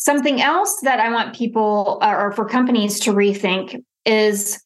Something 0.00 0.40
else 0.40 0.80
that 0.80 0.98
I 0.98 1.12
want 1.12 1.36
people 1.36 1.98
uh, 2.00 2.16
or 2.18 2.32
for 2.32 2.46
companies 2.46 2.98
to 3.00 3.12
rethink 3.12 3.84
is 4.06 4.58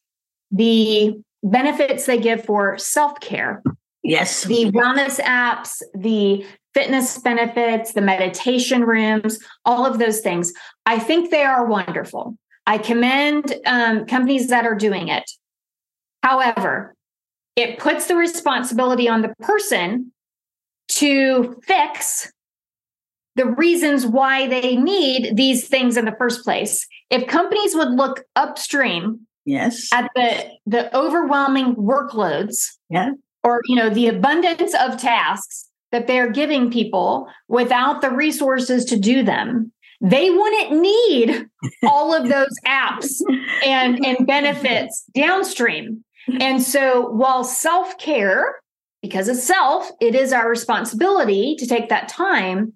the 0.49 1.13
benefits 1.43 2.05
they 2.05 2.17
give 2.17 2.45
for 2.45 2.77
self 2.77 3.19
care. 3.19 3.61
Yes. 4.01 4.45
The 4.45 4.71
wellness 4.71 5.19
apps, 5.19 5.81
the 5.93 6.45
fitness 6.73 7.17
benefits, 7.17 7.91
the 7.91 8.01
meditation 8.01 8.85
rooms, 8.85 9.37
all 9.65 9.85
of 9.85 9.99
those 9.99 10.21
things. 10.21 10.53
I 10.85 10.99
think 10.99 11.31
they 11.31 11.43
are 11.43 11.65
wonderful. 11.65 12.37
I 12.65 12.77
commend 12.77 13.53
um, 13.65 14.05
companies 14.05 14.47
that 14.47 14.65
are 14.65 14.75
doing 14.75 15.09
it. 15.09 15.29
However, 16.23 16.95
it 17.57 17.77
puts 17.77 18.07
the 18.07 18.15
responsibility 18.15 19.09
on 19.09 19.21
the 19.21 19.33
person 19.41 20.13
to 20.87 21.59
fix 21.67 22.31
the 23.35 23.45
reasons 23.45 24.05
why 24.05 24.47
they 24.47 24.75
need 24.75 25.35
these 25.35 25.67
things 25.67 25.97
in 25.97 26.05
the 26.05 26.15
first 26.17 26.43
place. 26.43 26.85
If 27.09 27.27
companies 27.27 27.75
would 27.75 27.91
look 27.91 28.23
upstream 28.35 29.27
yes. 29.45 29.89
at 29.93 30.09
the 30.15 30.51
the 30.65 30.95
overwhelming 30.95 31.75
workloads 31.75 32.77
yeah. 32.89 33.11
or 33.43 33.61
you 33.65 33.75
know 33.75 33.89
the 33.89 34.07
abundance 34.07 34.73
of 34.75 34.97
tasks 34.97 35.69
that 35.91 36.07
they're 36.07 36.31
giving 36.31 36.71
people 36.71 37.27
without 37.47 38.01
the 38.01 38.09
resources 38.09 38.83
to 38.85 38.97
do 38.97 39.23
them 39.23 39.71
they 40.01 40.29
wouldn't 40.29 40.81
need 40.81 41.47
all 41.83 42.13
of 42.13 42.29
those 42.29 42.55
apps 42.65 43.21
and 43.65 44.03
and 44.05 44.27
benefits 44.27 45.05
downstream. 45.13 46.03
And 46.39 46.61
so 46.61 47.09
while 47.09 47.43
self-care 47.43 48.55
because 49.01 49.27
it's 49.27 49.43
self 49.43 49.89
it 50.01 50.15
is 50.15 50.33
our 50.33 50.49
responsibility 50.49 51.55
to 51.59 51.67
take 51.67 51.89
that 51.89 52.07
time 52.07 52.73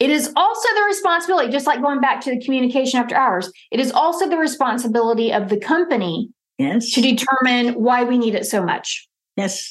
it 0.00 0.10
is 0.10 0.32
also 0.34 0.68
the 0.74 0.82
responsibility, 0.82 1.50
just 1.52 1.66
like 1.66 1.80
going 1.80 2.00
back 2.00 2.20
to 2.22 2.30
the 2.30 2.44
communication 2.44 2.98
after 2.98 3.14
hours, 3.14 3.50
it 3.70 3.80
is 3.80 3.92
also 3.92 4.28
the 4.28 4.36
responsibility 4.36 5.32
of 5.32 5.48
the 5.48 5.56
company 5.56 6.30
yes. 6.58 6.90
to 6.92 7.00
determine 7.00 7.74
why 7.74 8.04
we 8.04 8.18
need 8.18 8.34
it 8.34 8.46
so 8.46 8.64
much. 8.64 9.06
Yes. 9.36 9.70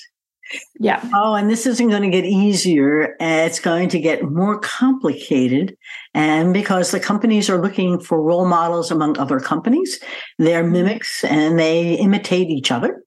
Yeah. 0.80 1.04
Oh, 1.14 1.36
and 1.36 1.50
this 1.50 1.66
isn't 1.66 1.90
going 1.90 2.04
to 2.04 2.10
get 2.10 2.26
easier. 2.26 3.16
It's 3.20 3.60
going 3.60 3.90
to 3.90 4.00
get 4.00 4.24
more 4.24 4.60
complicated. 4.60 5.76
And 6.14 6.54
because 6.54 6.92
the 6.92 7.00
companies 7.00 7.50
are 7.50 7.62
looking 7.62 8.00
for 8.00 8.22
role 8.22 8.46
models 8.46 8.92
among 8.92 9.18
other 9.18 9.40
companies, 9.40 10.00
they're 10.38 10.64
mm-hmm. 10.64 10.74
mimics 10.74 11.24
and 11.24 11.58
they 11.58 11.94
imitate 11.96 12.50
each 12.50 12.72
other. 12.72 13.04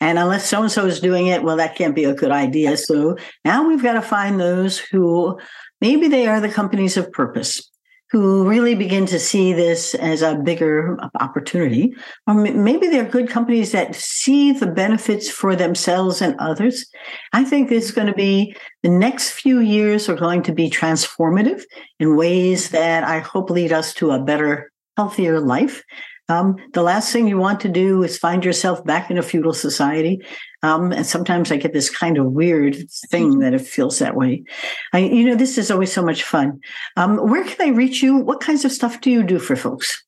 And 0.00 0.18
unless 0.18 0.48
so 0.48 0.62
and 0.62 0.70
so 0.70 0.86
is 0.86 1.00
doing 1.00 1.28
it, 1.28 1.42
well, 1.42 1.56
that 1.56 1.76
can't 1.76 1.94
be 1.94 2.04
a 2.04 2.14
good 2.14 2.32
idea. 2.32 2.76
So 2.76 3.16
now 3.44 3.66
we've 3.66 3.82
got 3.82 3.94
to 3.94 4.02
find 4.02 4.38
those 4.38 4.78
who 4.78 5.38
maybe 5.84 6.08
they 6.08 6.26
are 6.26 6.40
the 6.40 6.48
companies 6.48 6.96
of 6.96 7.12
purpose 7.12 7.70
who 8.10 8.48
really 8.48 8.74
begin 8.74 9.04
to 9.04 9.18
see 9.18 9.52
this 9.52 9.94
as 9.96 10.22
a 10.22 10.34
bigger 10.36 10.96
opportunity. 11.20 11.94
Or 12.26 12.32
maybe 12.32 12.86
they're 12.88 13.04
good 13.16 13.28
companies 13.28 13.72
that 13.72 13.94
see 13.94 14.52
the 14.52 14.66
benefits 14.66 15.28
for 15.28 15.54
themselves 15.54 16.22
and 16.22 16.34
others. 16.38 16.86
I 17.34 17.44
think 17.44 17.68
this 17.68 17.84
is 17.84 17.90
going 17.90 18.06
to 18.06 18.14
be 18.14 18.56
the 18.82 18.88
next 18.88 19.32
few 19.32 19.60
years 19.60 20.08
are 20.08 20.16
going 20.16 20.42
to 20.44 20.54
be 20.54 20.70
transformative 20.70 21.64
in 22.00 22.16
ways 22.16 22.70
that 22.70 23.04
I 23.04 23.18
hope 23.18 23.50
lead 23.50 23.72
us 23.72 23.92
to 23.94 24.12
a 24.12 24.24
better, 24.24 24.72
healthier 24.96 25.38
life. 25.38 25.82
Um, 26.28 26.56
the 26.72 26.82
last 26.82 27.12
thing 27.12 27.28
you 27.28 27.36
want 27.36 27.60
to 27.60 27.68
do 27.68 28.02
is 28.02 28.16
find 28.16 28.42
yourself 28.44 28.82
back 28.84 29.10
in 29.10 29.18
a 29.18 29.22
feudal 29.22 29.52
society. 29.52 30.24
Um, 30.62 30.92
and 30.92 31.04
sometimes 31.06 31.52
I 31.52 31.58
get 31.58 31.74
this 31.74 31.90
kind 31.90 32.16
of 32.16 32.32
weird 32.32 32.76
thing 33.10 33.32
mm-hmm. 33.32 33.40
that 33.40 33.52
it 33.52 33.60
feels 33.60 33.98
that 33.98 34.16
way. 34.16 34.44
I, 34.92 35.00
you 35.00 35.24
know, 35.24 35.34
this 35.34 35.58
is 35.58 35.70
always 35.70 35.92
so 35.92 36.02
much 36.02 36.22
fun. 36.22 36.60
Um, 36.96 37.18
where 37.18 37.44
can 37.44 37.68
I 37.68 37.72
reach 37.74 38.02
you? 38.02 38.16
What 38.16 38.40
kinds 38.40 38.64
of 38.64 38.72
stuff 38.72 39.02
do 39.02 39.10
you 39.10 39.22
do 39.22 39.38
for 39.38 39.56
folks? 39.56 40.02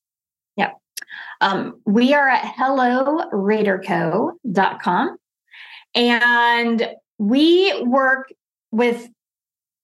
Yeah. 0.57 0.71
Um, 1.43 1.83
we 1.85 2.15
are 2.15 2.29
at 2.29 2.57
helloraderco.com 2.57 5.17
and 5.95 6.89
we 7.19 7.83
work 7.83 8.33
with 8.71 9.11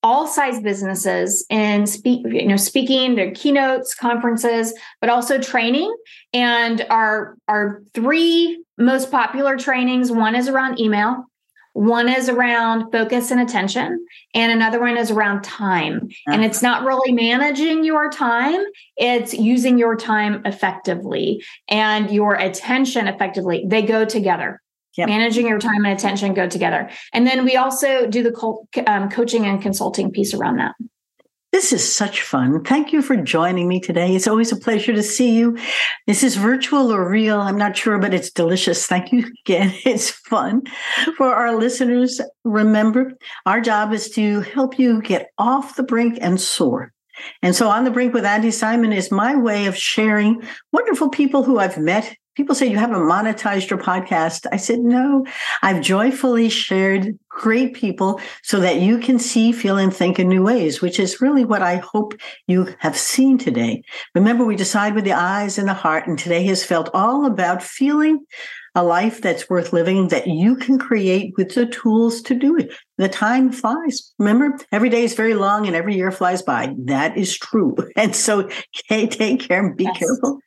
all 0.03 0.27
size 0.27 0.61
businesses 0.61 1.47
in 1.49 1.87
speak, 1.87 2.27
you 2.27 2.47
know, 2.47 2.57
speaking, 2.57 3.15
their 3.15 3.31
keynotes, 3.31 3.95
conferences, 3.95 4.75
but 5.01 5.09
also 5.09 5.39
training. 5.39 5.95
And 6.33 6.85
our 6.91 7.37
our 7.49 7.83
three 7.95 8.63
most 8.79 9.11
popular 9.11 9.57
trainings, 9.57 10.11
one 10.11 10.35
is 10.35 10.49
around 10.49 10.81
email, 10.81 11.27
one 11.75 12.09
is 12.09 12.29
around 12.29 12.91
focus 12.91 13.31
and 13.31 13.41
attention, 13.41 14.05
and 14.35 14.53
another 14.53 14.81
one 14.81 14.97
is 14.97 15.11
around 15.11 15.43
time. 15.43 16.09
And 16.27 16.37
uh-huh. 16.37 16.45
it's 16.45 16.63
not 16.63 16.85
really 16.85 17.13
managing 17.13 17.85
your 17.85 18.11
time, 18.11 18.63
it's 18.97 19.33
using 19.33 19.79
your 19.79 19.97
time 19.97 20.43
effectively 20.45 21.45
and 21.69 22.11
your 22.11 22.35
attention 22.35 23.09
effectively. 23.09 23.65
They 23.67 23.83
go 23.83 24.05
together. 24.05 24.61
Yep. 24.97 25.09
Managing 25.09 25.47
your 25.47 25.59
time 25.59 25.85
and 25.85 25.99
attention 25.99 26.35
go 26.35 26.49
together. 26.49 26.91
And 27.13 27.27
then 27.27 27.45
we 27.45 27.57
also 27.57 28.07
do 28.07 28.23
the 28.23 28.33
co- 28.33 28.67
um, 28.87 29.09
coaching 29.11 29.47
and 29.47 29.61
consulting 29.61 30.11
piece 30.11 30.35
around 30.35 30.57
that. 30.57 30.75
This 31.53 31.71
is 31.71 31.95
such 31.95 32.23
fun. 32.23 32.65
Thank 32.65 32.95
you 32.95 33.03
for 33.03 33.15
joining 33.15 33.69
me 33.69 33.79
today. 33.79 34.17
It's 34.17 34.27
always 34.27 34.53
a 34.53 34.57
pleasure 34.57 34.95
to 34.95 35.03
see 35.03 35.37
you. 35.37 35.59
This 36.07 36.23
is 36.23 36.35
virtual 36.35 36.91
or 36.91 37.07
real. 37.07 37.39
I'm 37.43 37.59
not 37.59 37.77
sure, 37.77 37.99
but 37.99 38.15
it's 38.15 38.31
delicious. 38.31 38.87
Thank 38.87 39.13
you 39.13 39.31
again. 39.45 39.75
It's 39.85 40.09
fun. 40.09 40.63
For 41.19 41.35
our 41.35 41.55
listeners, 41.55 42.23
remember 42.45 43.13
our 43.45 43.61
job 43.61 43.93
is 43.93 44.09
to 44.11 44.41
help 44.41 44.79
you 44.79 45.03
get 45.03 45.29
off 45.37 45.77
the 45.77 45.83
brink 45.83 46.17
and 46.23 46.41
soar. 46.41 46.91
And 47.43 47.55
so 47.55 47.69
on 47.69 47.85
the 47.85 47.91
brink 47.91 48.15
with 48.15 48.25
Andi 48.25 48.53
Simon 48.53 48.93
is 48.93 49.11
my 49.11 49.37
way 49.37 49.67
of 49.67 49.77
sharing 49.77 50.43
wonderful 50.73 51.11
people 51.11 51.43
who 51.43 51.59
I've 51.59 51.77
met 51.77 52.17
People 52.35 52.55
say 52.55 52.67
you 52.67 52.79
haven't 52.79 53.01
monetized 53.01 53.69
your 53.69 53.79
podcast. 53.79 54.47
I 54.51 54.57
said, 54.57 54.81
no, 54.81 55.27
I've 55.63 55.83
joyfully 55.83 56.49
shared 56.49 57.19
great 57.29 57.75
people 57.75 58.21
so 58.43 58.59
that 58.61 58.81
you 58.81 58.99
can 58.99 59.19
see, 59.19 59.53
feel, 59.53 59.77
and 59.77 59.95
think 59.95 60.19
in 60.19 60.29
new 60.29 60.43
ways, 60.43 60.81
which 60.81 60.99
is 60.99 61.21
really 61.21 61.45
what 61.45 61.61
I 61.61 61.77
hope 61.77 62.15
you 62.47 62.75
have 62.79 62.97
seen 62.97 63.37
today. 63.37 63.83
Remember, 64.15 64.45
we 64.45 64.57
decide 64.57 64.95
with 64.95 65.05
the 65.05 65.13
eyes 65.13 65.59
and 65.59 65.69
the 65.69 65.75
heart, 65.75 66.07
and 66.07 66.19
today 66.19 66.45
has 66.45 66.65
felt 66.65 66.89
all 66.95 67.27
about 67.27 67.63
feeling 67.63 68.25
a 68.75 68.83
life 68.83 69.21
that's 69.21 69.51
worth 69.51 69.73
living 69.73 70.09
that 70.09 70.27
you 70.27 70.57
can 70.57 70.79
create 70.79 71.35
with 71.37 71.55
the 71.55 71.67
tools 71.67 72.23
to 72.23 72.35
do 72.35 72.57
it. 72.57 72.73
The 72.97 73.09
time 73.09 73.53
flies. 73.53 74.13
Remember, 74.19 74.59
every 74.73 74.89
day 74.89 75.05
is 75.05 75.15
very 75.15 75.35
long 75.35 75.67
and 75.67 75.77
every 75.77 75.95
year 75.95 76.11
flies 76.11 76.41
by. 76.41 76.75
That 76.85 77.17
is 77.17 77.37
true. 77.37 77.77
And 77.97 78.17
so 78.17 78.49
take 78.89 79.19
care 79.41 79.65
and 79.65 79.77
be 79.77 79.85
yes. 79.85 79.99
careful. 79.99 80.39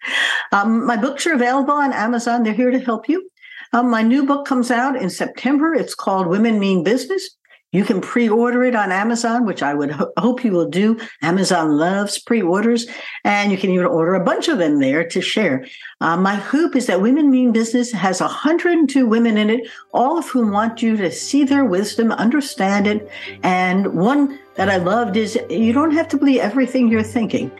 Um, 0.52 0.86
my 0.86 0.98
books 0.98 1.28
are 1.28 1.34
available 1.34 1.74
on 1.74 1.94
Amazon. 1.94 2.44
They're 2.44 2.54
here 2.54 2.72
to 2.72 2.80
help 2.80 3.08
you. 3.08 3.30
Um, 3.72 3.90
my 3.90 4.02
new 4.02 4.26
book 4.26 4.46
comes 4.46 4.72
out 4.72 4.96
in 4.96 5.10
September. 5.10 5.74
It's 5.74 5.96
called 5.96 6.28
Women 6.28 6.60
Mean 6.60 6.84
Business. 6.84 7.30
You 7.76 7.84
can 7.84 8.00
pre 8.00 8.30
order 8.30 8.64
it 8.64 8.74
on 8.74 8.90
Amazon, 8.90 9.46
which 9.46 9.62
I 9.62 9.74
would 9.74 9.92
ho- 9.92 10.14
hope 10.18 10.46
you 10.46 10.54
will 10.54 10.70
do. 10.70 10.98
Amazon 11.22 11.78
loves 11.78 12.18
pre 12.18 12.42
orders, 12.42 12.88
and 13.26 13.52
you 13.52 13.58
can 13.58 13.70
even 13.70 13.86
order 13.86 14.16
a 14.16 14.24
bunch 14.24 14.48
of 14.48 14.60
them 14.60 14.80
there 14.80 15.04
to 15.10 15.20
share. 15.20 15.66
Uh, 16.00 16.16
my 16.16 16.36
hope 16.36 16.78
is 16.78 16.88
that 16.88 17.02
Women 17.02 17.30
Mean 17.30 17.52
Business 17.52 17.92
has 17.92 18.22
102 18.22 19.06
women 19.06 19.38
in 19.38 19.50
it, 19.50 19.68
all 19.94 20.18
of 20.18 20.30
whom 20.30 20.52
want 20.52 20.82
you 20.82 20.96
to 20.96 21.12
see 21.12 21.44
their 21.44 21.66
wisdom, 21.66 22.14
understand 22.14 22.88
it. 22.88 23.10
And 23.44 23.88
one 23.94 24.40
that 24.56 24.70
I 24.70 24.78
loved 24.78 25.18
is 25.18 25.38
you 25.50 25.74
don't 25.74 25.92
have 25.92 26.08
to 26.10 26.18
believe 26.18 26.40
everything 26.40 26.88
you're 26.88 27.04
thinking. 27.04 27.52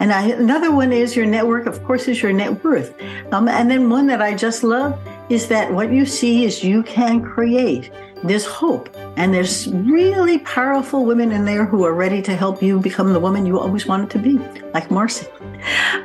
And 0.00 0.12
I, 0.12 0.26
another 0.30 0.70
one 0.70 0.92
is 0.92 1.16
your 1.16 1.26
network, 1.26 1.66
of 1.66 1.82
course, 1.84 2.08
is 2.08 2.20
your 2.20 2.32
net 2.32 2.62
worth. 2.62 2.94
Um, 3.32 3.48
and 3.48 3.70
then 3.70 3.88
one 3.88 4.06
that 4.08 4.20
I 4.20 4.34
just 4.34 4.64
love 4.64 4.98
is 5.30 5.48
that 5.48 5.72
what 5.72 5.92
you 5.92 6.04
see 6.04 6.44
is 6.44 6.62
you 6.62 6.82
can 6.82 7.22
create. 7.22 7.90
There's 8.24 8.46
hope. 8.46 8.88
And 9.16 9.34
there's 9.34 9.68
really 9.68 10.38
powerful 10.38 11.04
women 11.04 11.32
in 11.32 11.44
there 11.44 11.64
who 11.64 11.84
are 11.84 11.92
ready 11.92 12.22
to 12.22 12.36
help 12.36 12.62
you 12.62 12.80
become 12.80 13.12
the 13.12 13.20
woman 13.20 13.46
you 13.46 13.58
always 13.58 13.86
wanted 13.86 14.10
to 14.10 14.18
be, 14.18 14.38
like 14.72 14.90
Marcey. 14.90 15.26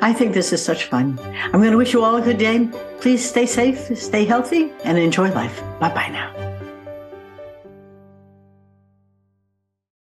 I 0.00 0.12
think 0.12 0.34
this 0.34 0.52
is 0.52 0.64
such 0.64 0.84
fun. 0.84 1.18
I'm 1.22 1.60
going 1.60 1.72
to 1.72 1.76
wish 1.76 1.92
you 1.92 2.04
all 2.04 2.16
a 2.16 2.22
good 2.22 2.38
day. 2.38 2.68
Please 3.00 3.28
stay 3.28 3.46
safe, 3.46 3.96
stay 3.98 4.24
healthy, 4.24 4.72
and 4.84 4.98
enjoy 4.98 5.30
life. 5.32 5.60
Bye 5.80 5.94
bye 5.94 6.08
now. 6.08 6.47